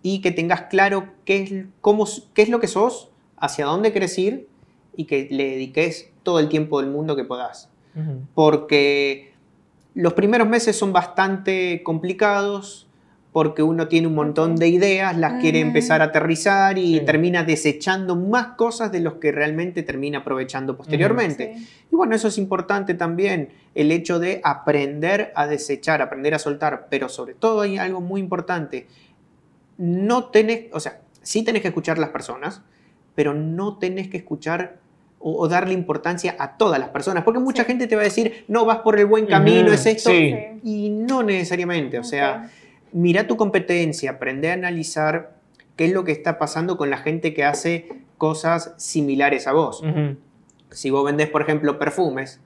[0.03, 4.17] y que tengas claro qué es, cómo, qué es lo que sos, hacia dónde querés
[4.19, 4.49] ir
[4.97, 7.71] y que le dediques todo el tiempo del mundo que puedas.
[8.35, 9.33] Porque
[9.99, 12.87] los primeros meses son bastante complicados,
[13.33, 18.15] porque uno tiene un montón de ideas, las quiere empezar a aterrizar y termina desechando
[18.15, 21.57] más cosas de los que realmente termina aprovechando posteriormente.
[21.91, 26.87] Y bueno, eso es importante también, el hecho de aprender a desechar, aprender a soltar,
[26.89, 28.87] pero sobre todo hay algo muy importante,
[29.79, 32.63] no tenés, o sea, sí tenés que escuchar las personas,
[33.17, 34.79] pero no tenés que escuchar
[35.21, 38.65] o, darle importancia a todas las personas, porque mucha gente te va a decir, no
[38.65, 42.51] vas por el buen camino, es esto, y no necesariamente, o sea
[42.93, 45.37] mira tu competencia, aprende a analizar
[45.77, 49.83] qué es lo que está pasando con la gente que hace cosas similares a vos.
[50.71, 52.41] Si vos vendés, por ejemplo, perfumes,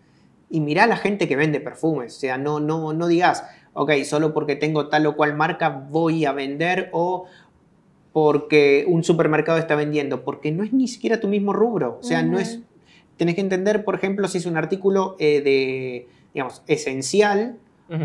[0.50, 3.92] y mira a la gente que vende perfumes, o sea, no, no, no digas, ok,
[4.04, 7.24] solo porque tengo tal o cual marca voy a vender o
[8.12, 12.22] porque un supermercado está vendiendo, porque no es ni siquiera tu mismo rubro, o sea,
[12.22, 12.60] no es,
[13.16, 17.56] tenés que entender, por ejemplo, si es un artículo eh, de, digamos, esencial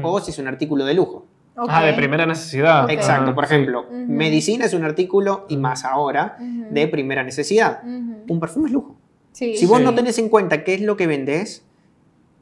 [0.03, 1.25] o si es un artículo de lujo.
[1.55, 2.89] Ah, de primera necesidad.
[2.89, 7.83] Exacto, por ejemplo, medicina es un artículo, y más ahora, de primera necesidad.
[7.83, 8.95] Un perfume es lujo.
[9.31, 11.65] si vos no tenés en cuenta qué es lo que vendés,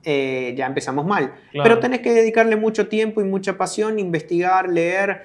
[0.08, 1.34] eh, ya empezamos mal.
[1.52, 5.24] Pero tenés que dedicarle mucho tiempo y mucha pasión, investigar, leer,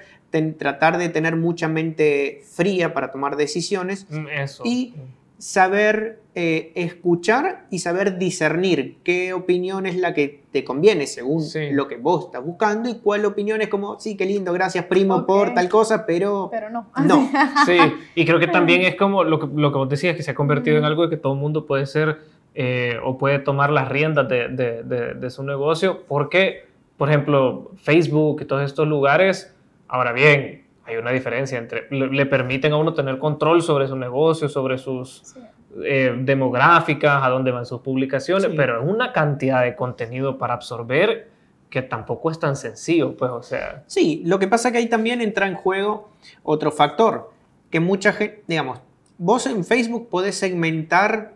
[0.57, 4.07] tratar de tener mucha mente fría para tomar decisiones.
[4.09, 4.63] Mm, eso.
[4.65, 4.93] Y
[5.41, 11.87] saber eh, escuchar y saber discernir qué opinión es la que te conviene según lo
[11.87, 15.55] que vos estás buscando y cuál opinión es como, sí, qué lindo, gracias primo por
[15.55, 16.91] tal cosa, pero, pero no.
[17.03, 17.27] no.
[17.65, 17.75] Sí,
[18.13, 20.35] y creo que también es como lo que, lo que vos decías, que se ha
[20.35, 22.19] convertido en algo de que todo el mundo puede ser
[22.53, 26.65] eh, o puede tomar las riendas de, de, de su negocio, porque,
[26.97, 29.50] por ejemplo, Facebook y todos estos lugares,
[29.91, 34.49] ahora bien, hay una diferencia entre, le, permiten a uno tener control sobre su negocio,
[34.49, 35.35] sobre sus
[35.83, 41.29] eh, demográficas, a dónde van sus publicaciones, pero es una cantidad de contenido para absorber
[41.69, 43.83] que tampoco es tan sencillo, pues, o sea.
[43.87, 46.09] Sí, lo que pasa es que ahí también entra en juego
[46.43, 47.31] otro factor,
[47.69, 48.79] que mucha gente, digamos,
[49.17, 51.33] vos en Facebook podés segmentar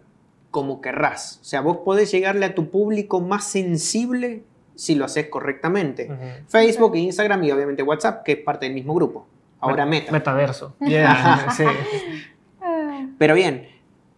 [0.50, 4.44] como querrás, o sea, vos podés llegarle a tu público más sensible
[4.76, 6.10] si lo haces correctamente.
[6.48, 9.28] Facebook, Instagram y obviamente WhatsApp, que es parte del mismo grupo.
[9.60, 10.12] Ahora Meta.
[10.12, 10.76] Metaverso.
[13.18, 13.68] Pero bien,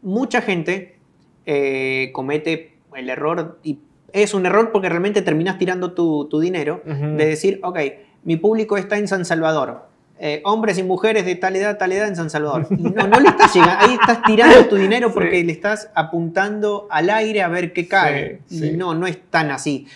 [0.02, 0.98] mucha gente
[1.46, 3.80] eh, comete el error, y
[4.12, 7.80] es un error porque realmente terminas tirando tu, dinero, de decir, ok,
[8.24, 9.88] mi público está en San Salvador.
[10.20, 12.66] Eh, hombres y mujeres de tal edad, tal edad en San Salvador.
[12.72, 17.12] no, no le estás llegando, ahí estás tirando tu dinero porque le estás apuntando al
[17.12, 18.42] aire a ver qué cae.
[18.50, 19.88] Y no, no es tan así.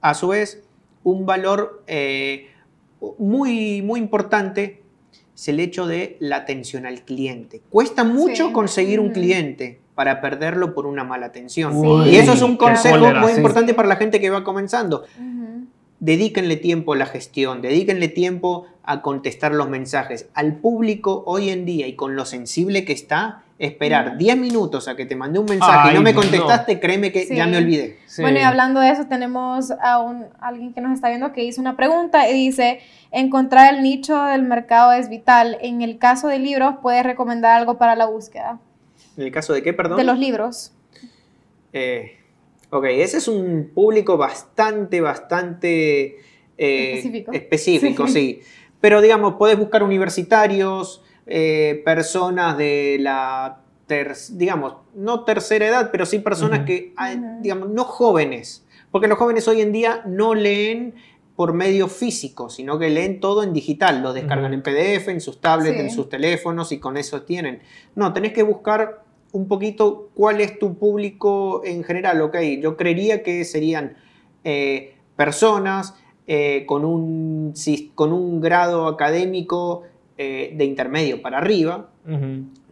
[0.00, 0.62] A su vez,
[1.04, 2.48] un valor eh,
[3.18, 4.82] muy, muy importante
[5.34, 7.62] es el hecho de la atención al cliente.
[7.70, 11.74] Cuesta mucho conseguir un cliente para perderlo por una mala atención.
[12.06, 15.04] y eso es un consejo muy importante para la gente que va comenzando.
[15.98, 20.28] Dedíquenle tiempo a la gestión, dedíquenle tiempo a contestar los mensajes.
[20.34, 24.96] Al público hoy en día y con lo sensible que está, esperar 10 minutos a
[24.96, 27.98] que te mandé un mensaje y no me contestaste, créeme que ya me olvidé.
[28.18, 31.60] Bueno, y hablando de eso, tenemos a un, alguien que nos está viendo que hizo
[31.60, 35.58] una pregunta y dice, encontrar el nicho del mercado es vital.
[35.60, 38.58] En el caso de libros, ¿puedes recomendar algo para la búsqueda?
[39.18, 39.98] ¿En el caso de qué, perdón?
[39.98, 40.72] De los libros.
[41.74, 42.16] Eh,
[42.70, 46.16] ok, ese es un público bastante, bastante
[46.56, 47.32] eh, específico.
[47.32, 48.40] Específico, sí.
[48.80, 53.60] Pero digamos, puedes buscar universitarios, eh, personas de la,
[54.32, 56.92] digamos, no tercera edad, pero sí personas que,
[57.40, 60.96] digamos, no jóvenes, porque los jóvenes hoy en día no leen
[61.36, 65.40] por medio físico, sino que leen todo en digital, lo descargan en PDF, en sus
[65.40, 67.60] tablets, en sus teléfonos y con eso tienen.
[67.94, 73.22] No, tenés que buscar un poquito cuál es tu público en general, ok, yo creería
[73.22, 73.96] que serían
[74.42, 75.94] eh, personas
[76.26, 77.54] eh, con, un,
[77.94, 79.84] con un grado académico
[80.22, 81.88] eh, de intermedio para arriba,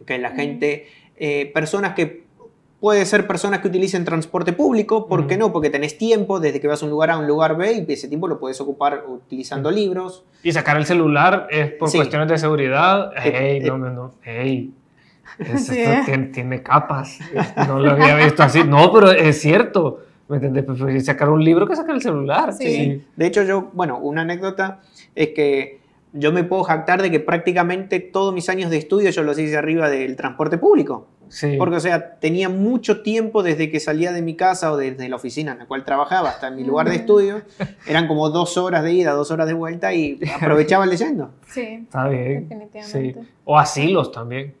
[0.05, 0.85] que la gente,
[1.17, 2.29] eh, personas que
[2.79, 5.51] Puede ser personas que utilicen transporte público, ¿por qué no?
[5.51, 7.91] Porque tenés tiempo desde que vas a un lugar A a un lugar B y
[7.91, 10.23] ese tiempo lo puedes ocupar utilizando libros.
[10.43, 13.11] Y sacar el celular es por cuestiones de seguridad.
[13.17, 14.13] Eh, ¡Ey, no, no, no!
[14.23, 14.71] ¡Ey!
[16.33, 17.19] tiene, capas.
[17.67, 18.63] No lo había visto así.
[18.63, 20.05] No, pero es cierto.
[20.29, 20.63] ¿Me entiendes?
[20.63, 22.53] Preferir sacar un libro que sacar el celular.
[22.53, 23.03] Sí.
[23.15, 24.79] De hecho, yo, bueno, una anécdota
[25.15, 25.78] es que
[26.13, 29.57] yo me puedo jactar de que prácticamente todos mis años de estudio yo los hice
[29.57, 31.07] arriba del transporte público.
[31.59, 35.15] Porque, o sea, tenía mucho tiempo desde que salía de mi casa o desde la
[35.15, 37.43] oficina en la cual trabajaba hasta mi lugar de estudio.
[37.85, 41.31] Eran como dos horas de ida, dos horas de vuelta y aprovechaba leyendo.
[41.47, 41.83] Sí.
[41.83, 42.49] Está bien.
[42.49, 43.31] Definitivamente.
[43.45, 44.55] O asilos también.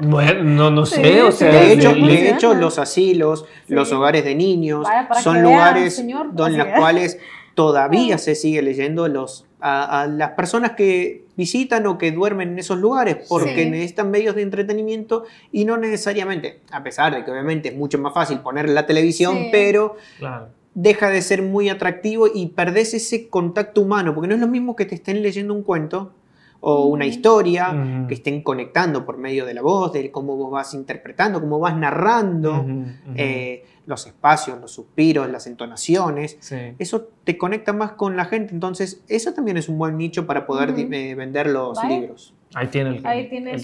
[0.00, 1.52] Bueno, no, no sé, o sea...
[1.52, 4.86] De hecho, de hecho los asilos, los hogares de niños,
[5.22, 7.18] son lugares en los cuales
[7.54, 12.78] todavía se sigue leyendo los, a, las personas que visitan o que duermen en esos
[12.78, 17.76] lugares porque necesitan medios de entretenimiento y no necesariamente, a pesar de que obviamente es
[17.76, 19.96] mucho más fácil poner la televisión, pero
[20.74, 24.74] deja de ser muy atractivo y perdés ese contacto humano, porque no es lo mismo
[24.74, 26.12] que te estén leyendo un cuento
[26.64, 30.74] o una historia, que estén conectando por medio de la voz, de cómo vos vas
[30.74, 32.64] interpretando, cómo vas narrando
[33.16, 36.38] eh, los espacios, los suspiros, las entonaciones.
[36.78, 38.54] Eso te conecta más con la gente.
[38.54, 42.34] Entonces, eso también es un buen nicho para poder eh, vender los libros.
[42.54, 43.00] Ahí tiene el, el,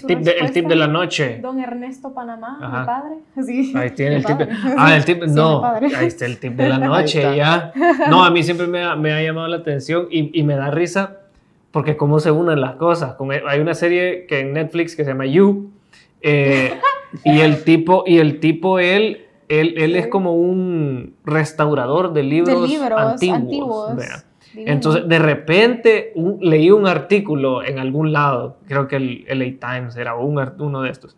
[0.03, 1.39] tip, de, el, tip, de, la noche.
[1.41, 3.17] Don Ernesto Panamá, mi padre.
[3.45, 4.37] Sí, ahí tiene el tip.
[4.37, 5.23] De, ah, el tip.
[5.25, 7.71] No, ahí está el tip de la noche ya.
[8.09, 10.71] No, a mí siempre me ha, me ha llamado la atención y, y me da
[10.71, 11.19] risa
[11.71, 13.15] porque cómo se unen las cosas.
[13.47, 15.71] Hay una serie que en Netflix que se llama You,
[16.21, 16.79] eh,
[17.23, 22.71] y el tipo, y el tipo él, él, él es como un restaurador de libros,
[23.29, 23.91] antiguos.
[24.55, 30.15] Entonces, de repente leí un artículo en algún lado, creo que el LA Times era
[30.15, 31.17] uno de estos,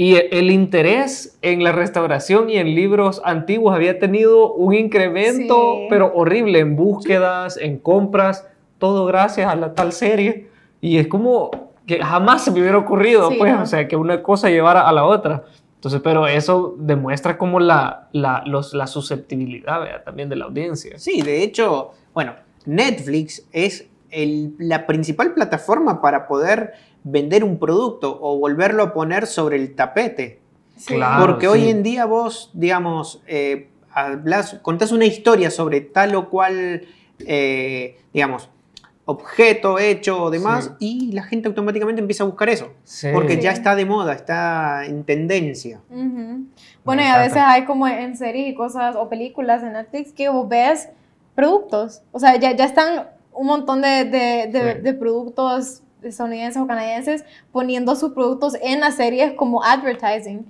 [0.00, 6.12] y el interés en la restauración y en libros antiguos había tenido un incremento, pero
[6.14, 8.46] horrible, en búsquedas, en compras
[8.78, 10.48] todo gracias a la tal serie.
[10.80, 11.50] Y es como
[11.84, 15.04] que jamás se me hubiera ocurrido, pues, o sea, que una cosa llevara a la
[15.04, 15.42] otra.
[15.78, 20.98] Entonces, pero eso demuestra como la, la, los, la susceptibilidad también de la audiencia.
[20.98, 22.34] Sí, de hecho, bueno,
[22.66, 26.72] Netflix es el, la principal plataforma para poder
[27.04, 30.40] vender un producto o volverlo a poner sobre el tapete.
[30.84, 36.28] Claro, Porque hoy en día vos, digamos, eh, hablas, contás una historia sobre tal o
[36.28, 36.88] cual,
[37.20, 38.50] eh, digamos,
[39.10, 42.74] objeto hecho o demás y la gente automáticamente empieza a buscar eso.
[43.14, 45.80] Porque ya está de moda, está en tendencia.
[46.84, 50.28] Bueno, y a veces hay como en series y cosas o películas en Netflix que
[50.28, 50.90] vos ves
[51.34, 52.02] productos.
[52.12, 57.96] O sea, ya, ya están un montón de, de, de, productos estadounidenses o canadienses poniendo
[57.96, 60.44] sus productos en las series como advertising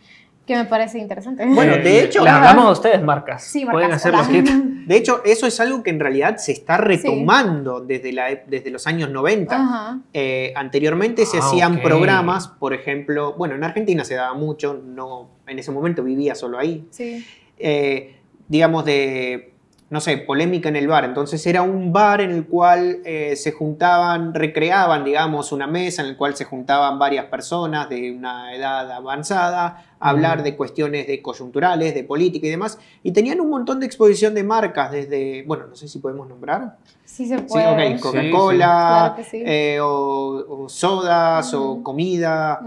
[0.48, 1.44] que me parece interesante.
[1.46, 2.24] Bueno, de hecho...
[2.24, 3.44] Le hablamos a ustedes, marcas.
[3.44, 3.74] Sí, marcas.
[3.74, 8.12] Pueden hacer los De hecho, eso es algo que en realidad se está retomando desde,
[8.14, 10.00] la, desde los años 90.
[10.14, 15.28] Eh, anteriormente se ah, hacían programas, por ejemplo, bueno, en Argentina se daba mucho, no,
[15.46, 16.88] en ese momento vivía solo ahí.
[16.90, 17.22] Sí.
[17.58, 18.16] Eh,
[18.48, 19.52] digamos, de
[19.90, 21.04] no sé, polémica en el bar.
[21.04, 26.08] Entonces era un bar en el cual eh, se juntaban, recreaban, digamos, una mesa en
[26.08, 31.22] el cual se juntaban varias personas de una edad avanzada a hablar de cuestiones de
[31.22, 32.78] coyunturales, de política y demás.
[33.02, 36.76] Y tenían un montón de exposición de marcas desde, bueno, no sé si podemos nombrar.
[37.06, 37.96] Sí se puede.
[37.96, 42.60] Sí, Coca-Cola, eh, o, sodas, o comida,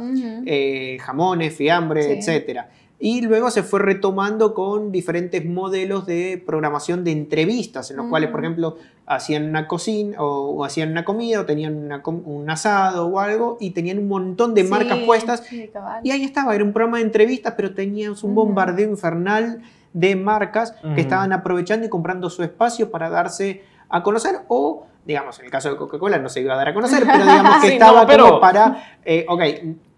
[0.46, 2.68] eh, jamones, fiambre, etcétera.
[3.04, 8.30] Y luego se fue retomando con diferentes modelos de programación de entrevistas, en los cuales,
[8.30, 13.58] por ejemplo, hacían una cocina o, hacían una comida o tenían un asado o algo
[13.60, 15.44] y tenían un montón de marcas puestas.
[16.04, 20.76] y ahí estaba, era un programa de entrevistas, pero teníamos un bombardeo infernal de marcas
[20.94, 25.52] que estaban aprovechando y comprando su espacio para darse a conocer o digamos, en el
[25.52, 28.40] caso de Coca-Cola no se iba a dar a conocer, pero digamos que estaba pero...
[28.40, 29.42] para, eh, ok,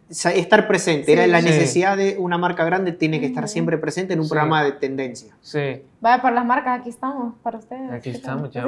[0.10, 1.12] estar presente.
[1.12, 4.64] Era la necesidad de una marca grande, tiene que estar siempre presente en un programa
[4.64, 5.36] de tendencia.
[5.42, 5.82] Sí.
[6.02, 7.92] Vaya, para las marcas, aquí estamos, para ustedes.
[7.92, 8.66] Aquí estamos, ya.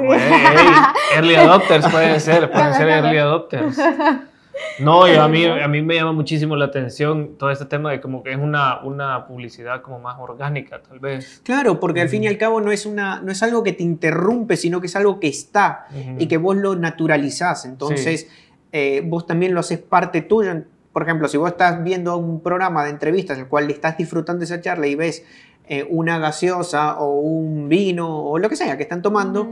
[1.14, 3.78] early adopters pueden ser, pueden ser early adopters.
[4.78, 8.00] No, yo, a, mí, a mí me llama muchísimo la atención todo este tema de
[8.00, 11.40] como que es una, una publicidad como más orgánica, tal vez.
[11.44, 13.82] Claro, porque al fin y al cabo no es, una, no es algo que te
[13.82, 15.86] interrumpe, sino que es algo que está
[16.18, 17.66] y que vos lo naturalizás.
[17.66, 18.28] Entonces,
[18.72, 20.64] eh, vos también lo haces parte tuya
[20.96, 24.44] por ejemplo, si vos estás viendo un programa de entrevistas en el cual estás disfrutando
[24.44, 25.26] esa charla y ves
[25.68, 29.46] eh, una gaseosa o un vino o lo que sea que están tomando,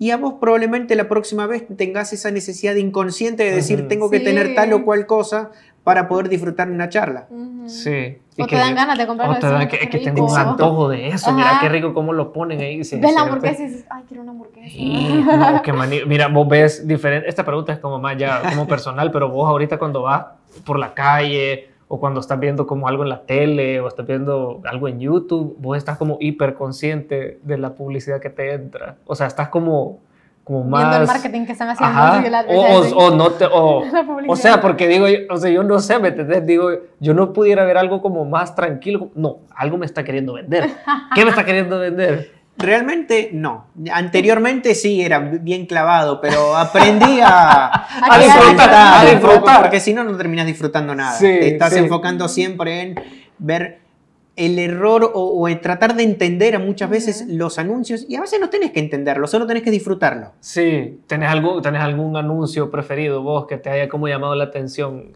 [0.00, 4.18] y a vos probablemente la próxima vez tengas esa necesidad inconsciente de decir tengo que
[4.18, 5.52] tener tal o cual cosa
[5.84, 7.28] para poder disfrutar una charla.
[7.66, 8.18] Sí.
[8.36, 11.32] O te dan ganas de comprar O que, que tengo un antojo de eso.
[11.32, 12.78] Mira qué rico cómo lo ponen ahí.
[12.78, 14.76] Ves la hamburguesa y dices, ay, quiero una hamburguesa.
[15.36, 17.28] no, qué Mira, vos ves diferente.
[17.28, 20.94] Esta pregunta es como más ya como personal, pero vos ahorita cuando vas por la
[20.94, 25.00] calle o cuando estás viendo como algo en la tele o estás viendo algo en
[25.00, 28.96] YouTube, vos estás como hiper consciente de la publicidad que te entra.
[29.06, 30.00] O sea, estás como
[30.44, 30.82] como más...
[30.82, 32.38] Viendo el marketing que están haciendo.
[32.48, 33.84] o, o, no te, o,
[34.28, 36.44] o, sea, porque digo, o sea, yo no sé, ¿me entendés?
[36.46, 39.10] Digo, yo no pudiera ver algo como más tranquilo.
[39.14, 40.68] No, algo me está queriendo vender.
[41.14, 42.39] ¿Qué me está queriendo vender?
[42.60, 43.66] Realmente no.
[43.92, 47.66] Anteriormente sí era bien clavado, pero aprendí a,
[48.10, 49.60] a, disfrutar, a disfrutar.
[49.62, 51.18] Porque si no, no terminas disfrutando nada.
[51.18, 53.00] Te estás enfocando siempre en
[53.38, 53.80] ver
[54.40, 58.40] el error o, en tratar de entender a muchas veces los anuncios y a veces
[58.40, 60.32] no tenés que entenderlo, solo tenés que disfrutarlo.
[60.40, 65.12] Sí, ¿tenés, algo, tenés algún anuncio preferido vos que te haya como llamado la atención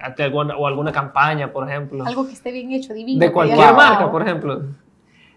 [0.58, 2.04] o alguna campaña, por ejemplo?
[2.04, 3.18] Algo que esté bien hecho, divino.
[3.18, 4.62] De cualquier marca, por ejemplo.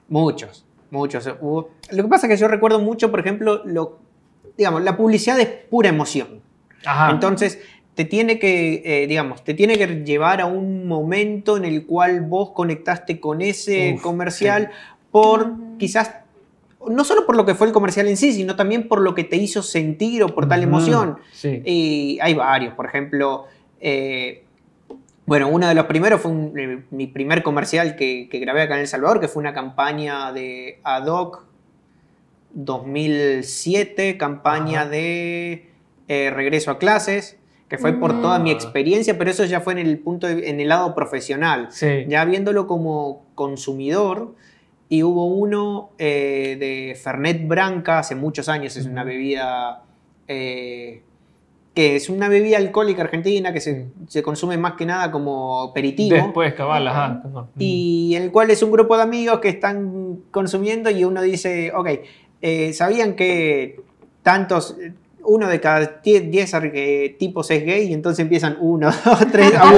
[0.09, 1.25] Muchos, muchos.
[1.25, 3.99] Lo que pasa es que yo recuerdo mucho, por ejemplo, lo,
[4.57, 6.41] digamos, la publicidad es pura emoción.
[6.85, 7.11] Ajá.
[7.11, 7.59] Entonces,
[7.97, 12.21] te tiene que, eh, digamos, te tiene que llevar a un momento en el cual
[12.21, 14.69] vos conectaste con ese comercial
[15.09, 16.13] por quizás,
[16.87, 19.23] no solo por lo que fue el comercial en sí, sino también por lo que
[19.23, 21.17] te hizo sentir o por tal emoción.
[21.43, 23.45] Y hay varios, por ejemplo,
[23.79, 24.43] eh,
[25.27, 28.87] bueno, uno de los primeros fue eh, mi primer comercial que, grabé acá en El
[28.87, 31.43] Salvador, que fue una campaña de ad hoc
[32.53, 35.69] 2007, campaña de
[36.07, 37.37] regreso a clases
[37.69, 38.53] que fue por toda mi mm.
[38.53, 41.69] experiencia, pero eso ya fue en el punto en el lado profesional.
[42.07, 44.35] Ya viéndolo como consumidor,
[44.89, 49.83] y hubo uno eh, de Fernet Branca hace muchos años, es una bebida
[50.27, 51.03] eh,
[51.77, 56.15] que es una bebida alcohólica argentina que se, consume más que nada como aperitivo.
[56.15, 57.21] Después, cabal, ajá.
[57.59, 61.89] Y el cual es un grupo de amigos que están consumiendo y uno dice, ok,
[62.41, 63.79] eh, ¿sabían que
[64.23, 64.75] tantos
[65.23, 69.71] uno de cada 10 tipos es gay y entonces empiezan uno, dos, tres a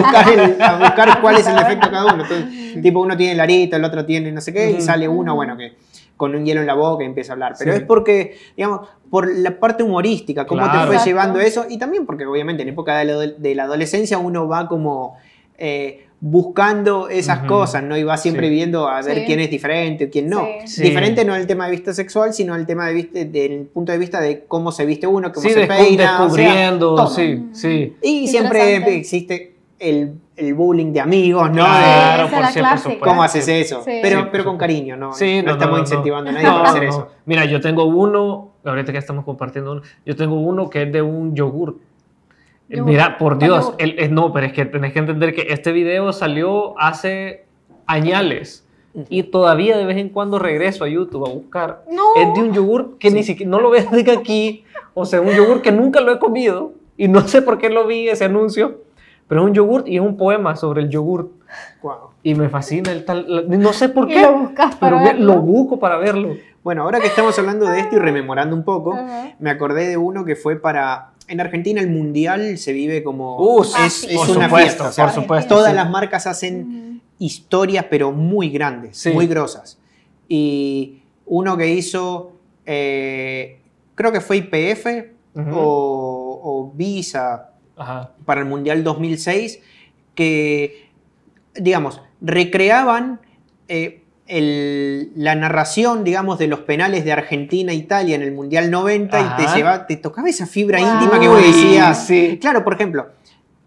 [0.78, 2.24] buscar, cuál es el efecto de cada uno.
[2.24, 5.36] Entonces, tipo, uno tiene el arito, el otro tiene no sé qué, y sale uno,
[5.36, 5.74] bueno, que
[6.20, 7.56] con un hielo en la boca y empieza a hablar.
[7.58, 12.06] Pero es porque, digamos, por la parte humorística, cómo te fue llevando eso, y también
[12.06, 15.16] porque obviamente en época de la, adolescencia uno va como...
[15.58, 17.98] Eh, buscando esas cosas, ¿no?
[17.98, 20.46] Y va siempre viendo a ver quién es diferente o quién no.
[20.66, 23.98] Diferente no el tema de vista sexual, sino el tema de vista, del punto de
[23.98, 26.20] vista de cómo se viste uno, cómo se peina.
[26.20, 27.96] Descubriendo, sí, sí.
[28.02, 31.64] Y siempre existe el, el, bullying de amigos, ¿no?
[31.64, 32.90] Claro, por, supuesto.
[33.02, 33.82] ¿Cómo haces eso?
[33.86, 35.14] Pero, pero con cariño, ¿no?
[35.14, 37.10] Sí, no, estamos incentivando a nadie a hacer eso.
[37.26, 41.02] Mira, yo tengo uno, ahorita que estamos compartiendo uno, yo tengo uno que es de
[41.02, 41.78] un yogur.
[42.70, 46.80] Mira, por Dios, el, no, pero es que tenés que entender que este video salió
[46.80, 47.46] hace
[47.88, 48.68] añales
[49.10, 51.84] y todavía de vez en cuando regreso a YouTube a buscar.
[52.16, 54.64] Es de un yogur que ni siquiera, no lo ves de aquí,
[54.94, 57.88] o sea, un yogur que nunca lo he comido y no sé por qué lo
[57.88, 58.82] vi ese anuncio,
[59.30, 61.32] pero es un yogur y es un poema sobre el yogur.
[62.24, 66.36] Y me fascina el tal, no sé por qué, lo pero lo busco para verlo.
[66.64, 68.98] Bueno, ahora que estamos hablando de esto y rememorando un poco,
[69.40, 73.62] me acordé de uno que fue para en Argentina el mundial se vive como uh,
[73.62, 74.92] es, una fiesta.
[74.96, 75.56] por supuesto.
[75.56, 79.78] Todas las marcas hacen historias, pero muy grandes, muy grosas.
[80.28, 82.34] Y uno que hizo,
[82.66, 83.62] eh,
[83.94, 84.88] creo que fue IPF
[85.54, 87.49] o, Visa
[88.26, 89.62] para el mundial 2006,
[90.16, 90.90] que,
[91.56, 93.20] digamos, recreaban
[93.68, 99.20] eh, la narración, digamos, de los penales de Argentina e Italia en el Mundial 90
[99.20, 102.06] y te, lleva, te tocaba esa fibra íntima que vos decías.
[102.06, 102.38] Sí.
[102.40, 103.08] Claro, por ejemplo,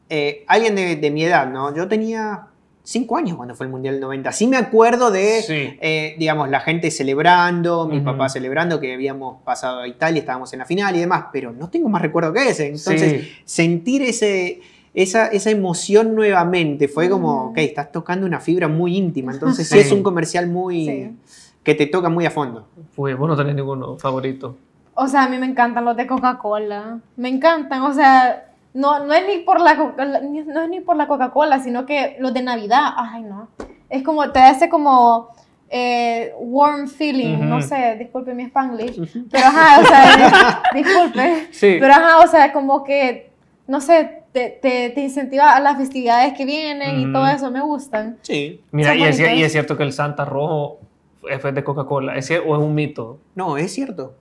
[0.08, 1.74] eh, alguien de, mi edad, ¿no?
[1.74, 2.46] Yo tenía
[2.82, 4.32] cinco años cuando fue el Mundial 90.
[4.32, 9.80] Sí me acuerdo de, eh, digamos, la gente celebrando, mi papá celebrando que habíamos pasado
[9.80, 12.66] a Italia, estábamos en la final y demás, pero no tengo más recuerdo que ese.
[12.66, 14.60] Entonces, sentir ese
[14.94, 16.88] esa, esa emoción nuevamente.
[16.88, 19.32] Fue como, ok, estás tocando una fibra muy íntima.
[19.32, 21.16] Entonces sí, es un comercial muy...
[21.62, 22.66] que te toca muy a fondo.
[22.94, 24.56] Pues vos no tenés ninguno favorito.
[24.94, 27.00] O sea, a mí me encantan los de Coca-Cola.
[27.16, 31.06] Me encantan, o sea, no, no es ni por la no es ni por la
[31.06, 33.48] Coca-Cola, sino que los de Navidad, ay no.
[33.88, 35.28] Es como, te hace como
[35.68, 41.76] eh, warm feeling, no sé, disculpe mi spanglish, pero ajá, o sea, disculpe, sí.
[41.78, 43.30] pero ajá, o sea, como que,
[43.66, 44.58] no sé, te,
[44.94, 48.18] te, incentiva a las festividades que vienen y todo eso, me gustan.
[48.22, 48.62] Sí.
[48.70, 50.80] Mira, y es, cierto que el Santa Rojo
[51.28, 53.18] es de Coca-Cola, ¿es o es un mito?
[53.34, 54.14] No, es cierto.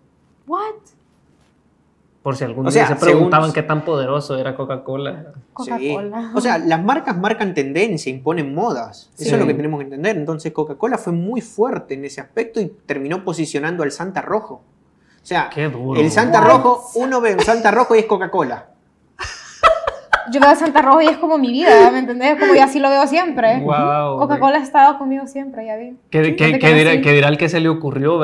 [0.48, 0.76] What?
[2.22, 5.34] Por si algún día se preguntaban qué tan poderoso era Coca-Cola.
[5.54, 6.32] Coca-Cola.
[6.36, 9.10] O sea, las marcas marcan tendencia, imponen modas.
[9.18, 10.18] Eso es lo que tenemos que entender.
[10.18, 14.62] Entonces, Coca-Cola fue muy fuerte en ese aspecto y terminó posicionando al Santa Rojo.
[15.24, 18.71] O sea, el Santa Rojo, uno ve un Santa Rojo y es Coca-Cola.
[20.32, 22.38] Yo veo Santa Rosa y es como mi vida, ¿me entendés?
[22.40, 23.60] Como yo así lo veo siempre.
[23.60, 25.98] Wow, Coca-Cola ha estado conmigo siempre, ya vi.
[26.10, 28.20] ¿Qué, qué, qué dirá, dirá, el que se le ocurrió?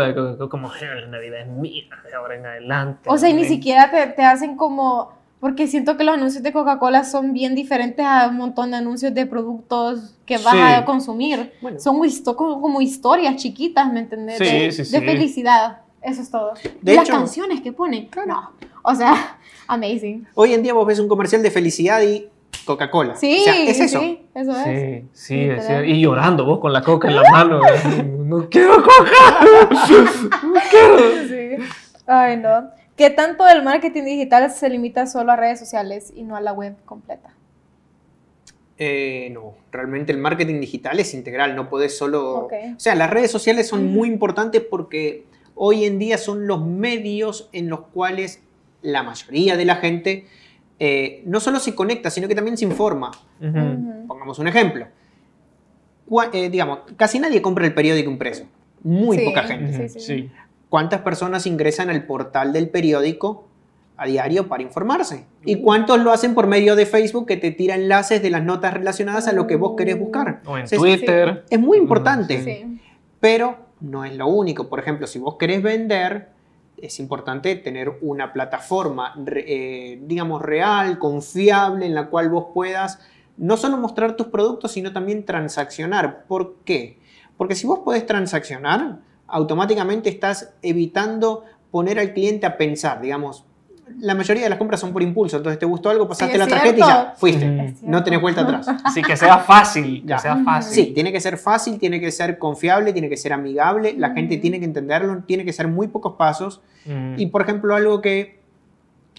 [0.50, 3.10] Como, la Navidad es mía, de ahora en adelante.
[3.10, 6.52] O sea, y ni siquiera te, te hacen como porque siento que los anuncios de
[6.52, 11.54] Coca-Cola son bien diferentes a un montón de anuncios de productos que vas a consumir.
[11.78, 12.02] Son
[12.36, 14.40] como, historias chiquitas, ¿me entendés?
[14.40, 15.82] de, felicidad.
[16.02, 16.54] Eso es todo.
[16.82, 18.10] De Las canciones que ponen.
[18.28, 18.52] No.
[18.84, 20.28] O sea, amazing.
[20.34, 22.30] Hoy en día vos ves un comercial de felicidad y
[22.66, 23.16] Coca-Cola.
[23.16, 24.00] Sí, es eso.
[24.00, 25.04] Sí, eso es.
[25.14, 27.62] Sí, sí, Y llorando vos con la coca en la mano.
[28.26, 29.72] no quiero coca.
[30.44, 31.28] no quiero.
[31.28, 31.64] Sí.
[32.06, 32.70] Ay, no.
[32.96, 36.52] ¿Qué tanto del marketing digital se limita solo a redes sociales y no a la
[36.52, 37.30] web completa?
[38.80, 42.48] Eh, no, realmente el marketing digital es integral, no puedes solo...
[42.48, 45.26] O sea, las redes sociales son muy importantes porque
[45.56, 48.42] hoy en día son los medios en los cuales
[48.82, 50.28] la mayoría de la gente
[50.80, 53.12] eh, no solo se conecta, sino que también se informa.
[54.08, 54.88] Pongamos un ejemplo.
[56.34, 58.46] Eh, digamos, casi nadie compra el periódico impreso.
[58.84, 59.90] Muy poca gente.
[59.90, 60.32] sí.
[60.70, 63.48] ¿Cuántas personas ingresan al portal del periódico
[63.96, 65.26] a diario para informarse?
[65.46, 68.74] ¿Y cuántos lo hacen por medio de Facebook que te tira enlaces de las notas
[68.74, 70.42] relacionadas a lo que vos querés buscar?
[70.46, 71.46] O en Twitter.
[71.50, 72.68] Es muy importante,
[73.22, 74.68] pero no es lo único.
[74.68, 76.30] Por ejemplo, si vos querés vender,
[76.82, 83.00] es importante tener una plataforma, eh, digamos, real, confiable, en la cual vos puedas
[83.38, 86.26] no solo mostrar tus productos, sino también transaccionar.
[86.26, 87.00] ¿Por qué?
[87.38, 93.46] Porque si vos podés transaccionar, automáticamente estás evitando poner al cliente a pensar, digamos.
[94.00, 96.76] La mayoría de las compras son por impulso, entonces te gustó algo, pasaste la tarjeta
[96.76, 97.76] y ya, fuiste.
[97.82, 98.68] No tenés vuelta atrás.
[98.94, 100.18] Sí, que sea fácil, ya.
[100.18, 100.74] sea fácil.
[100.74, 104.38] Sí, tiene que ser fácil, tiene que ser confiable, tiene que ser amigable, la gente
[104.38, 106.62] tiene que entenderlo, tiene que ser muy pocos pasos.
[107.18, 108.40] Y por ejemplo, algo que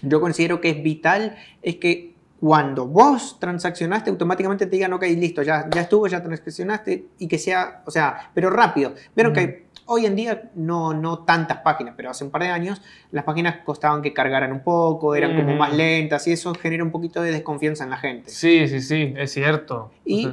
[0.01, 5.41] yo considero que es vital es que cuando vos transaccionaste, automáticamente te digan, ok, listo,
[5.41, 8.93] ya, ya estuvo, ya transaccionaste, y que sea, o sea, pero rápido.
[9.13, 12.79] Vieron que Hoy en día no, no tantas páginas, pero hace un par de años
[13.09, 16.91] las páginas costaban que cargaran un poco, eran como más lentas y eso genera un
[16.91, 18.29] poquito de desconfianza en la gente.
[18.29, 19.89] Sí, sí, sí, es cierto.
[20.05, 20.29] Y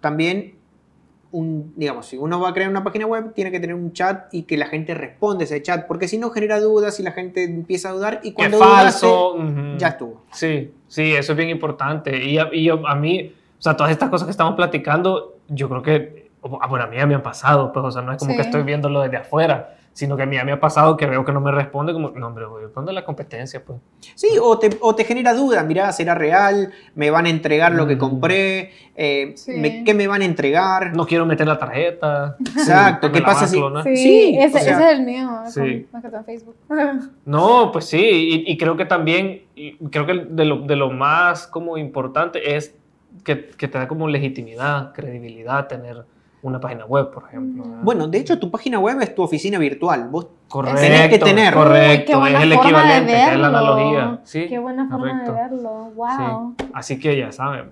[0.00, 0.54] también,
[1.32, 4.32] un, digamos, si uno va a crear una página web, tiene que tener un chat
[4.32, 7.42] y que la gente responda ese chat, porque si no genera dudas y la gente
[7.42, 9.38] empieza a dudar y cuando falso.
[9.76, 10.22] ya estuvo.
[10.30, 12.16] Sí, sí, eso es bien importante.
[12.24, 16.19] Y, y a mí, o sea, todas estas cosas que estamos platicando, yo creo que
[16.42, 18.42] Ah, bueno, a mí ya me han pasado, pues, o sea, no es como que
[18.42, 21.32] estoy viéndolo desde afuera, sino que a mí ya me ha pasado que veo que
[21.32, 23.78] no me responde, como, no, hombre, voy a la competencia, pues.
[24.14, 26.72] Sí, o te, o te genera duda, mira, ¿será real?
[26.94, 27.98] ¿Me van a entregar lo que mm.
[27.98, 28.72] compré?
[28.96, 29.34] Eh,
[29.84, 30.96] ¿Qué me van a entregar?
[30.96, 32.36] No quiero meter la tarjeta.
[32.40, 33.60] Exacto, ¿qué pasa si...?
[33.96, 35.86] Sí, ese, ese, es el mío, sí.
[35.92, 36.56] más que todo en Facebook.
[37.26, 39.42] no, pues sí, y, y, creo que también,
[39.90, 42.74] creo que de lo, de lo más como importante es
[43.24, 46.04] que, que te da como legitimidad, credibilidad, tener
[46.42, 47.64] una página web, por ejemplo.
[47.82, 50.08] Bueno, de hecho, tu página web es tu oficina virtual.
[50.08, 51.52] Vos correcto, tenés que tener.
[51.52, 54.20] Correcto, es el equivalente, es la analogía.
[54.24, 54.46] ¿Sí?
[54.48, 55.90] Qué buena forma de verlo.
[55.94, 56.54] Wow.
[56.72, 57.70] Así que ya saben.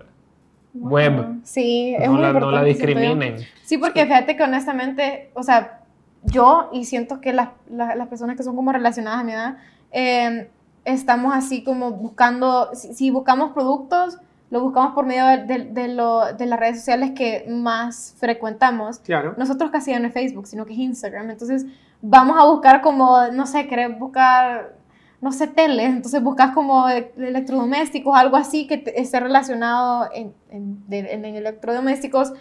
[0.75, 1.41] Web.
[1.45, 3.37] Sí, es no, la, no la discriminen.
[3.65, 5.81] Sí, porque fíjate que honestamente, o sea,
[6.25, 9.57] yo y siento que las, las, personas que son como relacionadas a mi edad,
[9.93, 10.51] eh,
[10.85, 14.19] estamos así como buscando, si buscamos productos,
[14.51, 18.99] lo buscamos por medio de, de, lo, de, las redes sociales que más frecuentamos.
[19.01, 19.35] Claro.
[19.37, 21.31] Nosotros casi ya no es Facebook, sino que es Instagram.
[21.31, 21.67] Entonces,
[22.01, 24.75] vamos a buscar como, no sé, querer buscar,
[25.21, 25.85] no sé, tele.
[25.85, 32.33] Entonces, buscas como electrodomésticos, algo así que esté relacionado en, en, en, electrodomésticos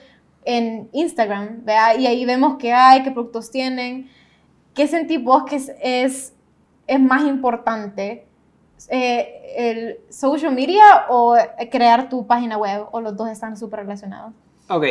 [0.45, 1.65] en Instagram.
[1.65, 1.97] ¿vea?
[1.97, 4.09] Y ahí vemos qué hay, qué productos tienen.
[4.73, 6.33] ¿Qué sentís vos que es, es,
[6.85, 8.26] es más importante?
[8.89, 11.36] Eh, el social media o
[11.71, 14.34] crear tu página web o los dos están súper relacionados?
[14.69, 14.84] Ok,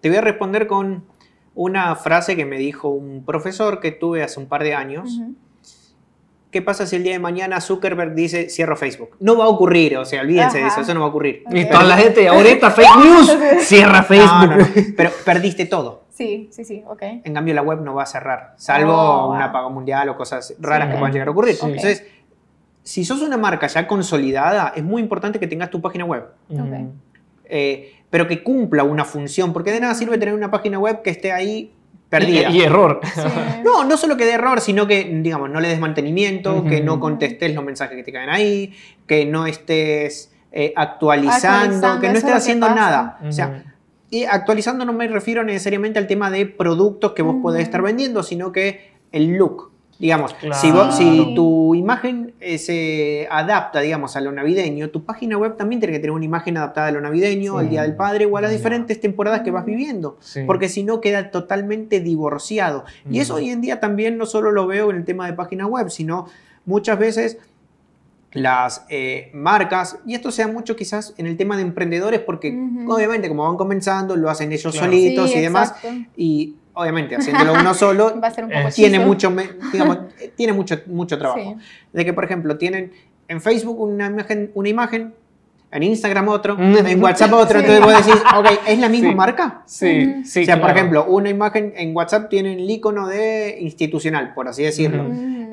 [0.00, 1.04] te voy a responder con
[1.54, 5.20] una frase que me dijo un profesor que tuve hace un par de años.
[6.50, 9.16] ¿Qué pasa si el día de mañana Zuckerberg dice cierro Facebook?
[9.18, 11.42] No va a ocurrir, o sea, olvídense de eso, eso no va a ocurrir.
[11.50, 14.94] Y toda la gente, ahorita fake news, cierra Facebook.
[14.96, 16.04] Pero perdiste todo.
[16.10, 17.02] Sí, sí, sí, ok.
[17.24, 20.54] En cambio, la web no va a cerrar, salvo oh, un apagón mundial o cosas
[20.60, 21.56] raras que puedan llegar a ocurrir.
[21.60, 22.06] Entonces,
[22.84, 26.26] si sos una marca ya consolidada, es muy importante que tengas tu página web.
[27.46, 31.10] Eh, pero que cumpla una función, porque de nada sirve tener una página web que
[31.10, 31.72] esté ahí
[32.10, 32.50] perdida.
[32.50, 33.00] Y, error.
[33.64, 37.00] No, no solo que de error, sino que, digamos, no le des mantenimiento, que no
[37.00, 38.74] contestes los mensajes que te caen ahí,
[39.06, 43.18] que no estés eh, actualizando, que no estés haciendo nada.
[43.26, 43.64] O sea,
[44.10, 48.22] y actualizando no me refiero necesariamente al tema de productos que vos podés estar vendiendo,
[48.22, 54.32] sino que el look Digamos, si, si, tu imagen eh, se adapta, digamos, a lo
[54.32, 57.70] navideño, tu página web también tiene que tener una imagen adaptada a lo navideño, al
[57.70, 60.18] Día del Padre o a las diferentes temporadas que vas viviendo.
[60.46, 62.84] Porque si no, queda totalmente divorciado.
[63.10, 65.66] Y eso hoy en día también no solo lo veo en el tema de página
[65.66, 66.26] web, sino
[66.64, 67.38] muchas veces
[68.32, 72.48] las eh, marcas, y esto sea mucho quizás en el tema de emprendedores, porque
[72.88, 75.74] obviamente como van comenzando, lo hacen ellos solitos y demás,
[76.16, 78.14] y obviamente haciéndolo uno solo,
[78.74, 79.34] tiene, mucho,
[79.72, 79.98] digamos,
[80.36, 81.56] tiene mucho, mucho trabajo.
[81.92, 82.92] De que, por ejemplo, tienen
[83.28, 85.14] en Facebook una imagen, una imagen
[85.70, 86.86] en Instagram otro, mm.
[86.86, 89.62] en WhatsApp otro, entonces vos decís, ok, ¿es la misma marca?
[89.66, 90.42] Sí, sí.
[90.42, 94.62] O sea, por ejemplo, una imagen en WhatsApp tiene el icono de institucional, por así
[94.62, 95.04] decirlo.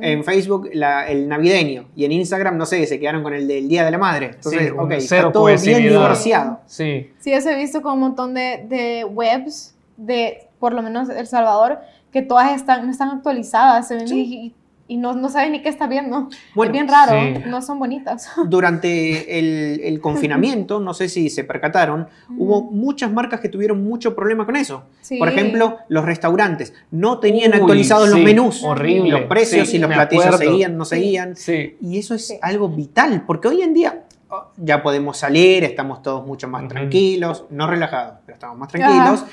[0.04, 3.86] En Facebook el navideño y en Instagram, no sé, se quedaron con el del Día
[3.86, 4.32] de la Madre.
[4.34, 6.60] Entonces, ok, está todo bien divorciado.
[6.66, 7.12] Sí.
[7.20, 11.28] Sí, eso he visto con un montón de, de webs de, por lo menos, El
[11.28, 11.80] Salvador,
[12.14, 14.54] que todas están, no están actualizadas, se ven
[14.92, 16.28] y no, no sabes ni qué está viendo.
[16.62, 17.14] es bien raro,
[17.48, 18.30] no son bonitas.
[18.50, 19.40] Durante
[19.88, 24.58] el, confinamiento, no sé si se percataron, hubo muchas marcas que tuvieron mucho problema con
[24.58, 24.84] eso.
[25.18, 29.12] Por ejemplo, los restaurantes no tenían actualizados los menús, horrible.
[29.12, 31.36] los precios y los platillos seguían, no seguían.
[31.80, 36.28] Y eso es algo vital, porque hoy en día oh, ya podemos salir, estamos todos
[36.28, 39.24] mucho más tranquilos, no relajados, pero estamos más tranquilos.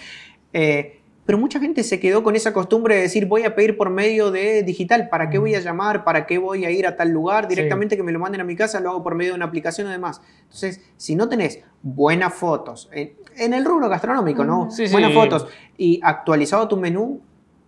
[0.53, 0.98] Eh,
[1.29, 4.31] pero mucha gente se quedó con esa costumbre de decir voy a pedir por medio
[4.31, 6.03] de digital, ¿para qué voy a llamar?
[6.03, 7.49] ¿Para qué voy a ir a tal lugar?
[7.49, 9.89] Directamente que me lo manden a mi casa, lo hago por medio de una aplicación
[9.89, 10.23] o demás.
[10.45, 14.71] Entonces, si no tenés buenas fotos, en, el rubro gastronómico, ¿no?
[14.71, 17.21] Sí, buenas fotos y actualizado tu menú,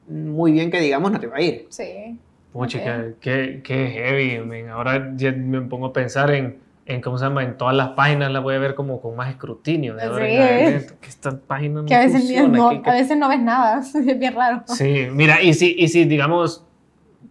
[0.09, 1.67] muy bien que digamos, no te va a ir.
[1.69, 2.19] Sí.
[2.55, 4.69] Pucha, qué, heavy.
[4.71, 6.57] Ahora ya me pongo a pensar en
[6.91, 9.31] en cómo se llama en todas las páginas la voy a ver como con más
[9.31, 9.95] escrutinio.
[9.95, 13.81] De ahora que esta página no que a veces no, a veces no ves nada
[13.95, 14.63] es bien raro.
[14.67, 16.67] Sí mira y si y si digamos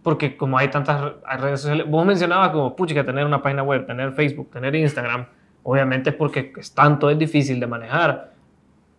[0.02, 3.86] porque como hay tantas redes sociales vos mencionabas como pucha que tener una página web
[3.86, 5.26] tener Facebook tener Instagram
[5.62, 8.32] obviamente es porque es tanto es difícil de manejar.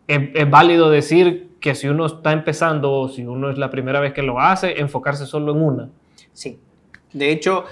[0.07, 3.99] Es, es válido decir que si uno está empezando o si uno es la primera
[3.99, 5.89] vez que lo hace enfocarse solo en una.
[6.33, 6.59] Sí.
[7.13, 7.65] De hecho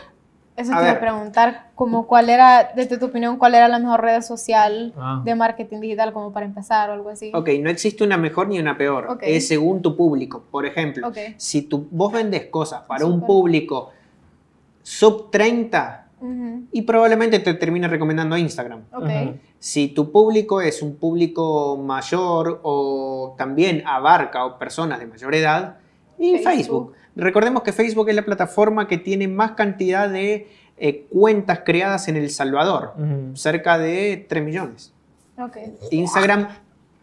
[0.60, 4.01] eso te iba a preguntar, como cuál era, desde tu opinión, cuál era la mejor
[4.01, 5.22] red social ah.
[5.24, 7.32] de marketing digital como para empezar o algo así.
[7.34, 10.43] Ok, no existe una mejor ni una peor, es según tu público.
[10.51, 13.91] Por ejemplo, si tú, vos vendes cosas para un público
[14.84, 16.07] sub 30,
[16.72, 18.84] y probablemente te termine recomendando Instagram.
[19.57, 25.78] Si tu público es un público mayor o también abarca o personas de mayor edad,
[26.20, 26.93] y Facebook.
[27.16, 30.47] Recordemos que Facebook es la plataforma que tiene más cantidad de
[30.78, 32.93] eh, cuentas creadas en El Salvador,
[33.34, 34.93] cerca de 3 millones.
[35.91, 36.47] Instagram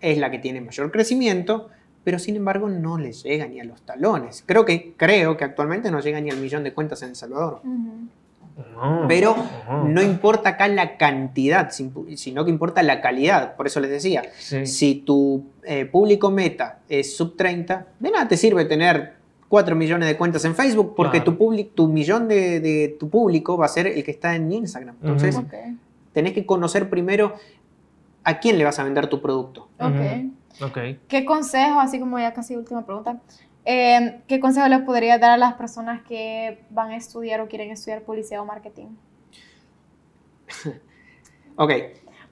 [0.00, 1.68] es la que tiene mayor crecimiento,
[2.04, 4.42] pero sin embargo no le llega ni a los talones.
[4.46, 7.60] Creo que, creo que actualmente no llega ni al millón de cuentas en El Salvador.
[9.08, 9.36] Pero
[9.84, 13.56] no importa acá la cantidad, sino que importa la calidad.
[13.56, 18.36] Por eso les decía, si tu eh, público meta es sub 30, de nada te
[18.38, 19.14] sirve tener
[19.48, 21.36] 4 millones de cuentas en Facebook porque tu,
[21.74, 24.96] tu millón de, tu público va a ser el que está en Instagram.
[25.02, 25.38] Entonces,
[26.12, 27.34] tenés que conocer primero
[28.24, 29.68] a quién le vas a vender tu producto.
[31.08, 33.20] ¿Qué consejo, así como ya casi última pregunta,
[33.64, 37.70] eh, qué consejo les podría dar a las personas que van a estudiar o quieren
[37.70, 38.86] estudiar publicidad o marketing?
[41.56, 41.72] ok.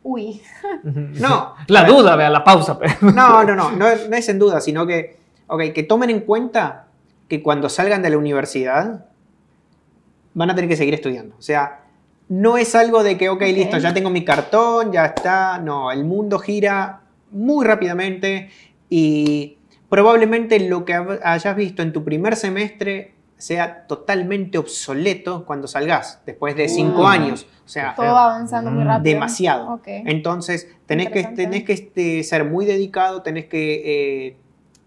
[0.03, 0.43] Uy.
[0.83, 1.55] no.
[1.69, 2.79] La duda, vea, la pausa.
[3.01, 6.84] no, no, no, no, no es en duda, sino que, ok, que tomen en cuenta
[7.29, 9.07] que cuando salgan de la universidad
[10.35, 11.37] van a tener que seguir estudiando.
[11.39, 11.85] O sea,
[12.29, 15.59] no es algo de que, ok, listo, ya tengo mi cartón, ya está.
[15.59, 18.51] No, el mundo gira muy rápidamente
[18.89, 19.59] y
[19.89, 26.57] probablemente lo que hayas visto en tu primer semestre sea totalmente obsoleto cuando salgas, después
[26.57, 27.47] de cinco años.
[27.65, 29.15] O sea, todo avanzando muy rápido.
[29.15, 29.81] Demasiado.
[29.85, 34.37] Entonces, tenés que, tenés que este, ser muy dedicado, tenés que eh,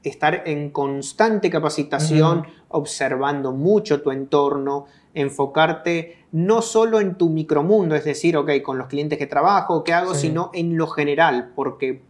[0.04, 8.06] estar en constante capacitación, observando mucho tu entorno, enfocarte no solo en tu micromundo, es
[8.06, 12.02] decir, ok, con los clientes que trabajo, qué hago, sino en lo general, porque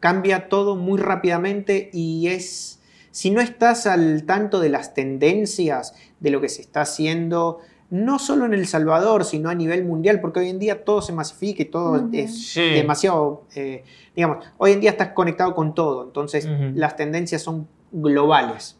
[0.00, 2.80] cambia todo muy rápidamente y es,
[3.10, 7.58] si no estás al tanto de las tendencias, de lo que se está haciendo,
[7.90, 11.12] no solo en El Salvador, sino a nivel mundial, porque hoy en día todo se
[11.12, 13.84] masifica y todo es demasiado, eh,
[14.14, 18.78] digamos, hoy en día estás conectado con todo, entonces las tendencias son globales.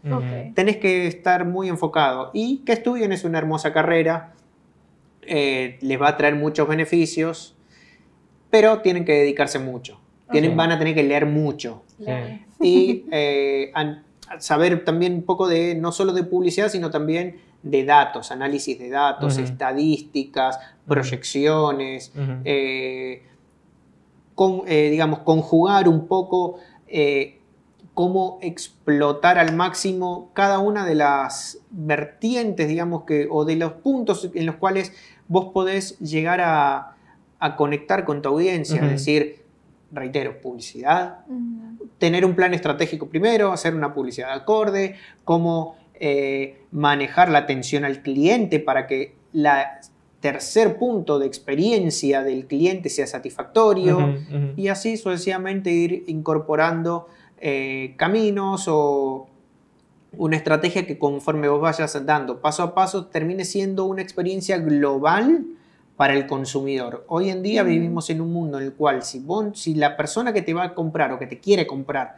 [0.55, 4.33] Tenés que estar muy enfocado y que estudien es una hermosa carrera,
[5.23, 7.55] eh, les va a traer muchos beneficios,
[8.51, 11.83] pero tienen que dedicarse mucho, tienen, van a tener que leer mucho.
[12.61, 13.73] Y eh,
[14.39, 18.91] saber también un poco de, no solo de publicidad, sino también de datos, análisis de
[18.91, 22.13] datos, estadísticas, proyecciones,
[22.45, 23.23] eh,
[24.35, 27.41] con, eh, digamos, conjugar un poco eh,
[27.95, 34.31] cómo explotar al máximo cada una de las vertientes, digamos que, o de los puntos
[34.35, 34.93] en los cuales
[35.29, 36.89] vos podés llegar a,
[37.57, 39.43] conectar con tu audiencia, es decir,
[39.91, 41.25] reitero, publicidad,
[41.99, 48.03] tener un plan estratégico primero, hacer una publicidad acorde, cómo eh, manejar la atención al
[48.03, 49.81] cliente para que la
[50.23, 54.15] tercer punto de experiencia del cliente sea satisfactorio
[54.57, 57.09] y así sucesivamente ir incorporando
[57.39, 59.27] eh, caminos o
[60.17, 65.45] una estrategia que conforme vos vayas dando paso a paso termine siendo una experiencia global
[65.97, 67.05] para el consumidor.
[67.09, 70.43] Hoy en día vivimos en un mundo en el cual si, si la persona que
[70.43, 72.17] te va a comprar o que te quiere comprar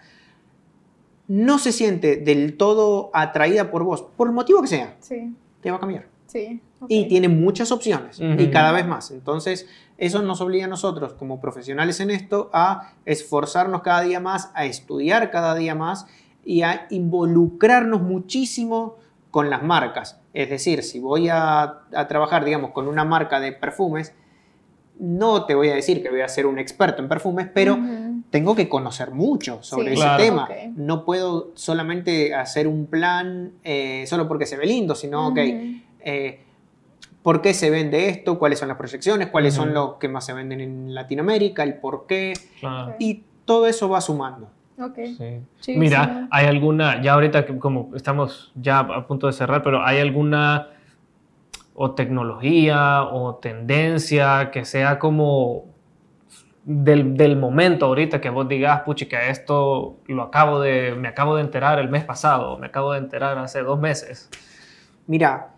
[1.27, 4.95] no se siente del todo atraída por vos, por el motivo que sea,
[5.63, 6.14] te va a cambiar.
[6.89, 9.11] Y tiene muchas opciones y cada vez más.
[9.11, 9.69] Entonces,
[9.99, 14.65] eso nos obliga a nosotros como profesionales en esto a esforzarnos cada día más, a
[14.65, 16.07] estudiar cada día más
[16.45, 18.97] y a involucrarnos muchísimo
[19.31, 20.21] con las marcas.
[20.33, 24.13] Es decir, si voy a, trabajar, digamos, con una marca de perfumes,
[24.99, 27.79] no te voy a decir que voy a ser un experto en perfumes, pero
[28.31, 30.49] tengo que conocer mucho sobre ese tema.
[30.77, 35.39] No puedo solamente hacer un plan eh, solo porque se ve lindo, sino, ok,
[36.05, 36.41] eh,
[37.23, 38.39] ¿por qué se vende esto?
[38.39, 39.29] ¿Cuáles son las proyecciones?
[39.29, 41.63] ¿Cuáles son los que más se venden en Latinoamérica?
[41.63, 42.35] ¿El por qué?
[42.99, 44.51] Y todo eso va sumando.
[45.69, 50.69] Mira, hay alguna, ya ahorita como estamos ya a punto de cerrar, pero hay alguna
[51.75, 55.67] o tecnología o tendencia que sea como
[56.65, 61.43] del, momento ahorita que vos digas, puchi, que esto lo acabo de, me acabo de
[61.43, 64.31] enterar el mes pasado, me acabo de enterar hace dos meses.
[65.07, 65.54] Mira,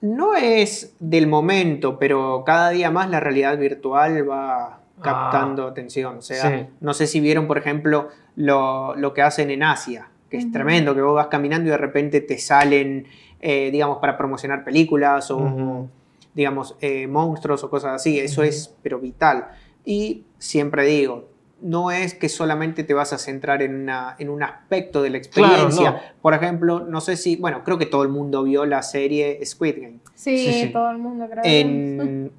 [0.00, 5.70] no es del momento, pero cada día más la realidad virtual va, captando ah.
[5.70, 6.18] atención.
[6.18, 10.50] O sea, no sé si vieron, por ejemplo, lo, que hacen en Asia, que es
[10.52, 13.06] tremendo, que vos vas caminando y de repente te salen,
[13.40, 15.88] eh, digamos, para promocionar películas o,
[16.34, 18.18] digamos, eh, monstruos o cosas así.
[18.18, 19.48] Eso es, pero vital.
[19.84, 21.28] Y siempre digo,
[21.60, 25.18] no es que solamente te vas a centrar en, una, en un aspecto de la
[25.18, 26.14] experiencia.
[26.20, 29.76] Por ejemplo, no sé si, bueno, creo que todo el mundo vio la serie Squid
[29.76, 29.98] Game.
[30.14, 31.42] Sí, todo el mundo creo.
[31.44, 32.30] En,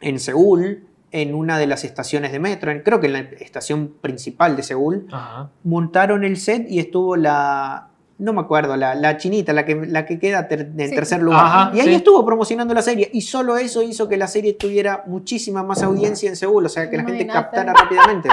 [0.00, 4.56] en Seúl en una de las estaciones de metro, creo que en la estación principal
[4.56, 5.06] de Seúl,
[5.62, 10.18] montaron el set y estuvo la, no me acuerdo, la, chinita, la que, la que
[10.18, 11.74] queda en tercer lugar.
[11.74, 13.10] y ahí estuvo promocionando la serie.
[13.12, 16.88] Y solo eso hizo que la serie tuviera muchísima más audiencia en Seúl, o sea,
[16.88, 18.28] que la gente captara rápidamente.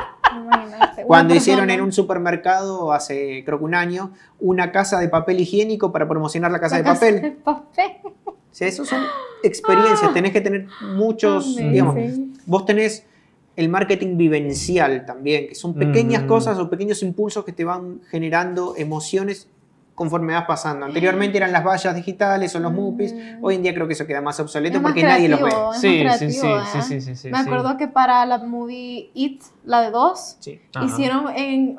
[1.06, 5.92] Cuando hicieron en un supermercado hace creo que un año una casa de papel higiénico
[5.92, 7.38] para promocionar la casa, de, papel.
[7.46, 7.66] O
[8.52, 9.02] sea, eso son
[9.44, 10.14] experiencias, ah.
[10.14, 11.96] tenés que tener muchos, digamos,
[12.46, 13.06] vos tenés
[13.56, 16.28] el marketing vivencial también, que son pequeñas mm.
[16.28, 19.50] cosas o pequeños impulsos que te van generando emociones
[20.00, 20.86] conforme vas pasando.
[20.86, 23.44] Anteriormente eran las vallas digitales o los mupis, mm.
[23.44, 25.52] hoy en día creo que eso queda más obsoleto porque nadie los ve.
[25.74, 26.42] Sí, sí, sí,
[26.82, 30.38] sí, sí, sí, Me acuerdo que para la movie It, la de dos,
[30.86, 31.76] hicieron en,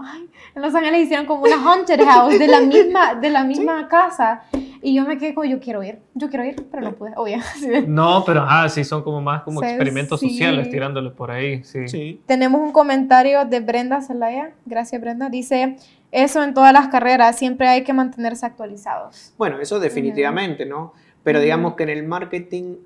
[0.54, 4.42] en Los Ángeles hicieron como una haunted house de la misma, de la misma casa.
[4.82, 7.38] Y yo me quedé como, yo quiero ir, yo quiero ir, pero no pude, obvio.
[7.86, 12.20] No, pero ah, sí, son como más como experimentos sociales tirándole por ahí, sí.
[12.26, 15.78] Tenemos un comentario de Brenda Zelaya, gracias Brenda, dice,
[16.12, 19.32] eso en todas las carreras, siempre hay que mantenerse actualizados.
[19.38, 20.92] Bueno, eso definitivamente, ¿no?
[21.22, 22.76] Pero digamos que en el marketing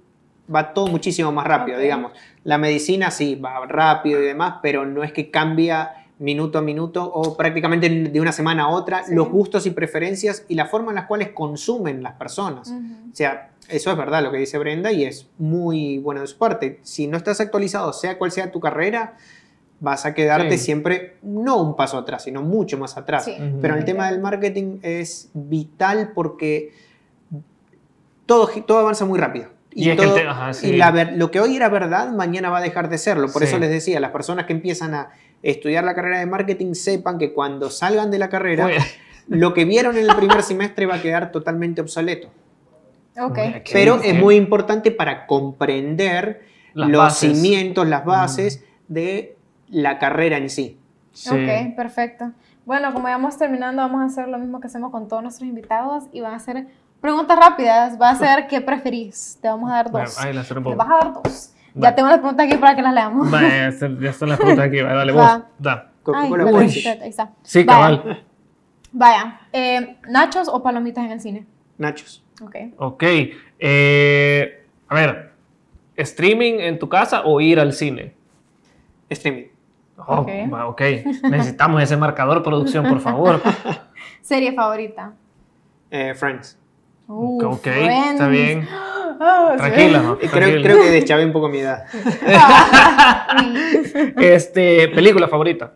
[0.53, 2.13] va todo muchísimo más rápido, digamos.
[2.43, 7.05] La medicina sí, va rápido y demás, pero no es que cambia minuto a minuto
[7.05, 10.97] o prácticamente de una semana a otra los gustos y preferencias y la forma en
[10.97, 12.71] las cuales consumen las personas.
[12.71, 16.39] O sea, eso es verdad lo que dice Brenda y es muy bueno de su
[16.39, 16.81] parte.
[16.83, 19.17] Si no estás actualizado, sea cual sea tu carrera,
[19.81, 23.29] vas a quedarte siempre, no un paso atrás, sino mucho más atrás.
[23.61, 26.73] Pero el tema del marketing es vital porque
[28.27, 29.49] todo, todo avanza muy rápido.
[29.77, 29.93] Y,
[31.17, 33.31] lo que hoy era verdad, mañana va a dejar de serlo.
[33.33, 35.11] Por eso les decía, las personas que empiezan a
[35.43, 38.69] estudiar la carrera de marketing sepan que cuando salgan de la carrera,
[39.29, 42.31] lo que vieron en el primer semestre va a quedar totalmente obsoleto.
[43.73, 46.43] Pero es muy importante para comprender
[46.75, 49.34] los cimientos, las bases de
[49.69, 50.79] la carrera en sí.
[51.31, 52.33] Ok, perfecto.
[52.67, 55.49] Bueno, como ya vamos terminando, vamos a hacer lo mismo que hacemos con todos nuestros
[55.49, 56.67] invitados y van a hacer
[57.01, 58.01] preguntas rápidas.
[58.01, 59.39] Va a ser ¿qué preferís?
[59.41, 60.17] Te vamos a dar dos.
[60.17, 61.55] Te vas a dar dos.
[61.75, 63.31] Ya tengo las preguntas aquí para que las leamos.
[63.31, 64.81] Vaya, ya están las preguntas aquí.
[64.81, 65.41] Vale, vos.
[65.59, 65.91] Da.
[66.15, 66.33] Ay,
[67.01, 67.33] ahí está.
[67.43, 68.25] Sí, cabal.
[68.93, 69.41] Vaya.
[69.53, 71.47] Eh, ¿Nachos o palomitas en el cine?
[71.79, 72.25] Nachos.
[72.41, 72.57] Ok.
[72.79, 73.03] Ok.
[73.59, 75.33] Eh, a ver,
[75.97, 78.15] ¿streaming en tu casa o ir al cine?
[79.09, 79.54] Streaming.
[79.97, 80.27] Oh,
[80.67, 80.81] ok.
[81.31, 83.41] Necesitamos ese marcador, producción, por favor.
[84.23, 85.13] ¿Serie favorita?
[85.91, 86.59] Eh, Friends.
[87.07, 88.69] ok, está bien.
[89.21, 90.19] Ah, Tranquila, ¿no?
[90.19, 91.85] Creo, creo, que deschavé un poco mi edad.
[94.17, 95.73] este, ¿Película favorita?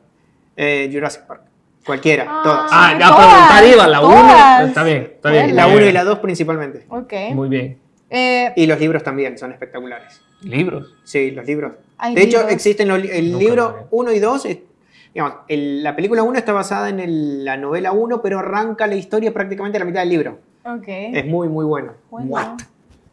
[0.56, 1.42] Eh, Jurassic Park.
[1.86, 2.70] Cualquiera, ah, todas.
[2.72, 4.66] Ah, ya preguntar iba, la 1.
[4.66, 5.54] Está bien, está bien.
[5.54, 6.84] La 1 y la 2 principalmente.
[6.88, 7.12] Ok.
[7.32, 7.78] Muy bien.
[8.10, 10.20] Eh, y los libros también son espectaculares.
[10.42, 10.94] ¿Libros?
[11.04, 11.72] Sí, los libros.
[12.14, 14.48] De hecho, existen los, el libro 1 y 2.
[15.12, 19.78] Digamos, la película 1 está basada en la novela 1, pero arranca la historia prácticamente
[19.78, 20.38] a la mitad del libro.
[20.64, 20.84] Ok.
[20.86, 21.92] Es muy, muy bueno.
[22.10, 22.58] What?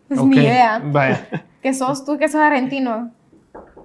[0.10, 0.82] Es mi idea.
[0.84, 1.28] Vaya.
[1.62, 3.12] ¿Qué sos tú que sos argentino?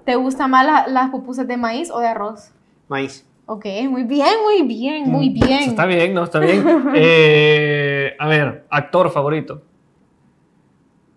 [0.05, 2.51] ¿Te gustan más las pupusas de maíz o de arroz?
[2.87, 3.25] Maíz.
[3.45, 5.69] Ok, muy bien, muy bien, muy mm, bien.
[5.69, 6.23] Está bien, ¿no?
[6.23, 6.63] Está bien.
[6.95, 9.61] Eh, a ver, actor favorito.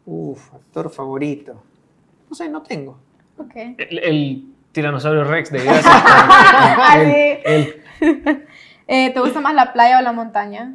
[0.07, 1.63] Uf, actor favorito.
[2.35, 2.99] No sé, no tengo.
[3.39, 3.55] Ok.
[3.79, 5.59] El, tiranosaurio Rex de
[7.45, 7.83] el,
[8.89, 10.75] eh, ¿Te gusta más la playa o la montaña?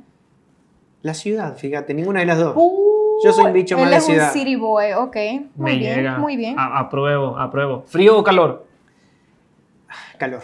[1.01, 2.53] La ciudad, fíjate, ninguna de las dos.
[2.55, 4.30] Uh, Yo soy un bicho más de ciudad.
[4.30, 5.18] Es un city boy, ok.
[5.55, 6.55] Muy bien, muy bien.
[6.57, 7.84] apruebo, apruebo.
[7.88, 8.66] ¿Frío o calor?
[10.18, 10.43] Calor.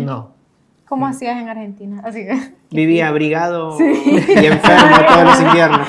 [0.00, 0.34] No.
[0.86, 2.02] ¿Cómo hacías en Argentina?
[2.04, 2.38] Así que...
[2.70, 5.88] Vivía abrigado y enfermo todos los inviernos.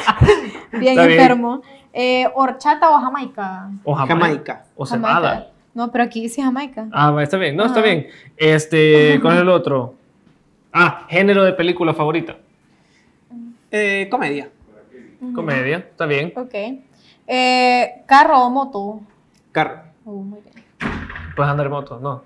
[0.79, 1.61] Bien enfermo.
[1.99, 3.71] Eh, ¿Horchata o jamaica?
[3.83, 4.65] O jamaica.
[4.75, 5.49] O cebada.
[5.73, 6.87] No, pero aquí dice jamaica.
[6.91, 7.55] Ah, está bien.
[7.55, 8.05] No, está bien.
[8.37, 9.95] Este, ¿cuál es el otro?
[10.71, 12.37] Ah, género de película favorita.
[13.71, 14.47] Eh, comedia.
[15.33, 16.33] Comedia, está bien.
[16.35, 16.53] Ok.
[17.25, 19.01] Eh, ¿Carro o moto?
[19.51, 19.81] Carro.
[20.05, 20.53] Uh, muy bien.
[21.35, 22.21] Puedes andar en moto, ¿no?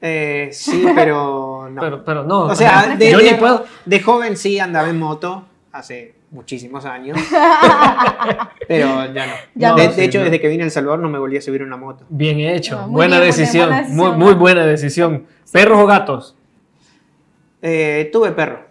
[0.00, 1.80] Eh, sí, pero no.
[1.80, 2.42] pero, pero no.
[2.44, 3.64] O sea, de, yo ni puedo.
[3.84, 7.18] de joven sí andaba en moto, hace muchísimos años.
[8.68, 9.76] pero ya no.
[9.76, 12.04] de, hecho, desde que vine a El Salvador no me volví a subir una moto.
[12.08, 12.86] Bien hecho.
[12.88, 13.70] buena, decisión.
[13.88, 15.26] Muy, muy, buena decisión.
[15.50, 16.36] ¿Perros o gatos?
[17.62, 18.66] Eh, tuve perro.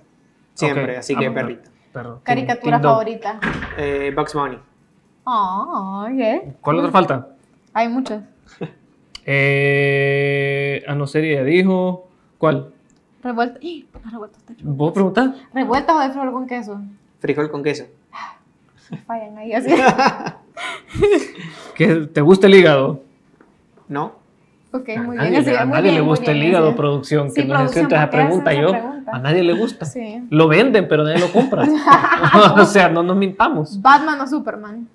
[0.53, 1.69] Siempre, así que perrito.
[1.91, 2.21] Perro.
[2.23, 3.39] ¿Caricatura favorita?
[3.77, 4.57] Eh, Bugs Bunny.
[5.25, 7.27] Ah, oh, ¿Cuál otra falta?
[7.73, 8.23] Hay muchas.
[9.27, 12.07] Eh, a no ser, ya dijo.
[12.37, 12.71] ¿Cuál?
[13.23, 13.59] Revuelta.
[14.61, 15.31] ¿Vos preguntás?
[15.51, 16.79] ¿Revueltas o de frijol con queso?
[17.25, 17.85] Frijol con queso.
[19.07, 19.71] Fallan ahí así.
[22.13, 23.01] ¿Te gusta el hígado?
[23.87, 24.13] No.
[24.71, 25.33] Ok, muy bien.
[25.33, 27.33] Nadie, a nadie le gusta el hígado, producción.
[27.33, 28.73] que nos sienta esa pregunta yo.
[29.07, 29.85] A nadie le gusta.
[29.85, 30.21] Sí.
[30.29, 31.63] Lo venden, pero nadie lo compra.
[32.57, 33.81] o sea, no nos mintamos.
[33.81, 34.87] ¿Batman o Superman?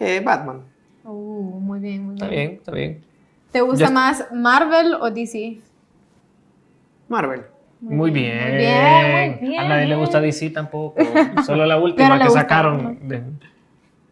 [0.00, 0.62] Eh, Batman.
[1.04, 2.24] Uh, muy bien, muy bien.
[2.24, 3.04] Está bien, está bien.
[3.52, 5.60] ¿Te gusta más Marvel o DC?
[7.08, 7.53] Marvel.
[7.84, 8.48] Muy, bien.
[8.48, 9.60] Muy bien, muy bien.
[9.60, 10.96] A nadie le gusta DC tampoco.
[11.44, 12.98] Solo la última que sacaron.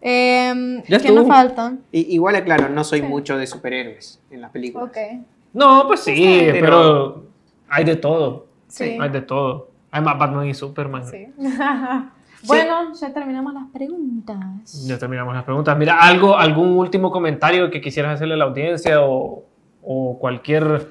[0.00, 1.74] Em, ¿Qué nos falta?
[1.92, 4.90] igual, aclaro, no soy mucho de superhéroes en las películas.
[4.90, 5.22] Okay.
[5.52, 7.24] No, pues sí, pero
[7.68, 8.46] hay de todo.
[8.68, 8.96] Sí.
[9.00, 9.70] Hay de todo.
[9.90, 11.04] Hay más Batman y Superman.
[11.06, 11.28] Sí.
[12.44, 14.84] Bueno, ya terminamos las preguntas.
[14.84, 15.78] Ya terminamos las preguntas.
[15.78, 19.44] Mira, algo, algún último comentario que quisieras hacerle a la audiencia o,
[19.80, 20.88] o cualquier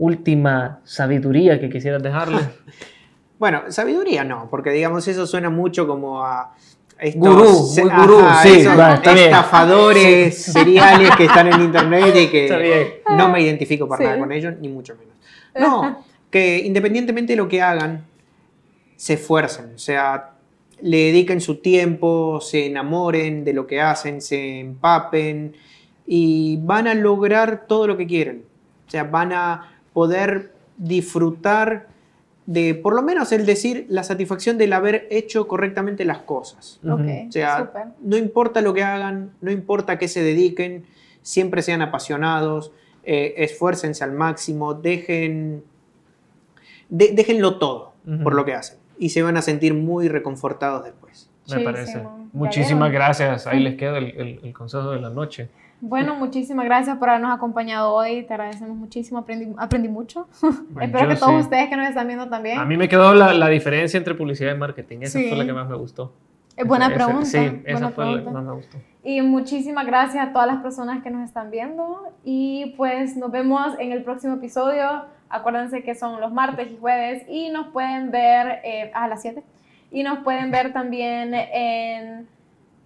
[0.00, 2.40] última sabiduría que quisieras dejarle.
[3.38, 6.54] bueno, sabiduría no, porque digamos eso suena mucho como a
[6.98, 7.50] estos, gurú,
[7.82, 8.66] muy gurú, sí,
[9.16, 14.54] estafadores seriales que están en internet y que no me identifico para nada con ellos,
[14.60, 15.14] ni mucho menos.
[15.58, 18.04] No, que independientemente de lo que hagan,
[18.96, 20.32] se esfuercen, o sea,
[20.82, 25.54] le dediquen su tiempo, se enamoren de lo que hacen, se empapen
[26.06, 28.44] y van a lograr todo lo que quieren.
[28.86, 31.88] O sea, van a poder disfrutar
[32.46, 36.80] de, por lo menos el decir, la satisfacción del haber hecho correctamente las cosas.
[36.84, 36.98] o
[37.30, 37.70] sea,
[38.00, 40.84] no importa lo que hagan, no importa a qué se dediquen,
[41.22, 42.72] siempre sean apasionados,
[43.04, 45.62] eh, esfuércense al máximo, dejen,
[46.88, 51.30] déjenlo todo por lo que hacen y se van a sentir muy reconfortados después.
[51.50, 52.04] Me parece.
[52.32, 53.46] Muchísimas gracias.
[53.46, 55.48] Ahí les queda el, consejo de la noche.
[55.80, 58.22] Bueno, muchísimas gracias por habernos acompañado hoy.
[58.24, 59.18] Te agradecemos muchísimo.
[59.18, 60.28] Aprendí, aprendí mucho.
[60.80, 62.58] Espero que todos ustedes que nos están viendo también.
[62.58, 64.98] A mí me quedó la, diferencia entre publicidad y marketing.
[65.02, 66.12] Esa fue la que más me gustó.
[66.56, 67.24] Es buena pregunta.
[67.24, 68.78] sí, esa fue la que más me gustó.
[69.02, 72.02] Y muchísimas gracias a todas las personas que nos están viendo.
[72.24, 75.04] Y pues nos vemos en el próximo episodio.
[75.30, 79.42] Acuérdense que son los martes y jueves y nos pueden ver eh, a las 7.
[79.90, 82.28] Y nos pueden ver también en...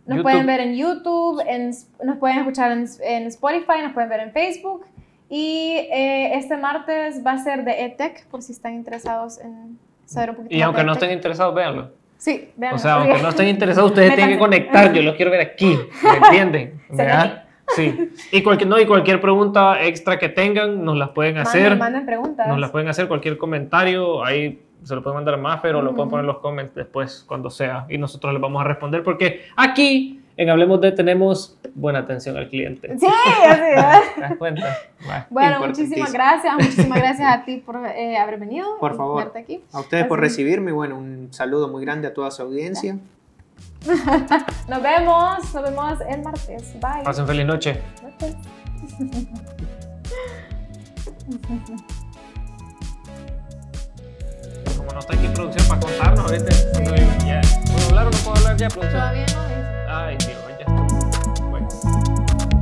[0.07, 1.71] Nos pueden ver en YouTube, en,
[2.05, 4.85] nos pueden escuchar en, en, Spotify, nos pueden ver en Facebook.
[5.31, 10.31] Y eh, este martes va a ser de EdTech, por si están interesados en saber
[10.31, 10.59] un poquito más.
[10.59, 11.91] Y aunque no estén interesados, véanlo.
[12.19, 12.75] Sí, vean.
[12.75, 14.93] O sea, aunque no estén interesados, ustedes tienen que conectar.
[14.93, 15.79] Yo los quiero ver aquí.
[16.03, 16.81] ¿Me entienden?
[17.75, 18.11] Sí.
[18.31, 21.77] Y cualquier, no, y cualquier pregunta extra que tengan, nos las pueden hacer.
[21.77, 22.47] Manden, preguntas.
[22.47, 26.11] Nos las pueden hacer, cualquier comentario, ahí se lo pueden mandar más, pero lo pueden
[26.11, 27.87] poner en los comments después, cuando sea.
[27.89, 32.49] Y nosotros les vamos a responder, porque aquí en Hablemos de tenemos buena atención al
[32.49, 32.99] cliente.
[32.99, 34.15] Sí, así es.
[34.15, 34.77] ¿Te das cuenta?
[35.31, 36.55] Bueno, muchísimas gracias.
[36.55, 38.79] Muchísimas gracias a ti por eh, haber venido.
[38.79, 39.33] Por favor.
[39.37, 39.63] Aquí.
[39.73, 40.73] A ustedes por recibirme.
[40.73, 42.99] Bueno, un saludo muy grande a toda su audiencia.
[44.69, 45.55] nos vemos.
[45.55, 46.75] Nos vemos el martes.
[46.81, 47.05] Bye.
[47.05, 47.81] Pasen feliz noche.
[54.85, 56.55] Como no está aquí producción para contarnos, ¿viste?
[56.75, 59.01] ¿Puedo hablar o no puedo hablar ya, producción?
[59.01, 59.97] Todavía no.
[59.97, 61.45] Ay, Dios, ya.
[61.45, 61.69] Bueno.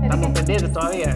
[0.02, 1.14] Estamos pendientes todavía.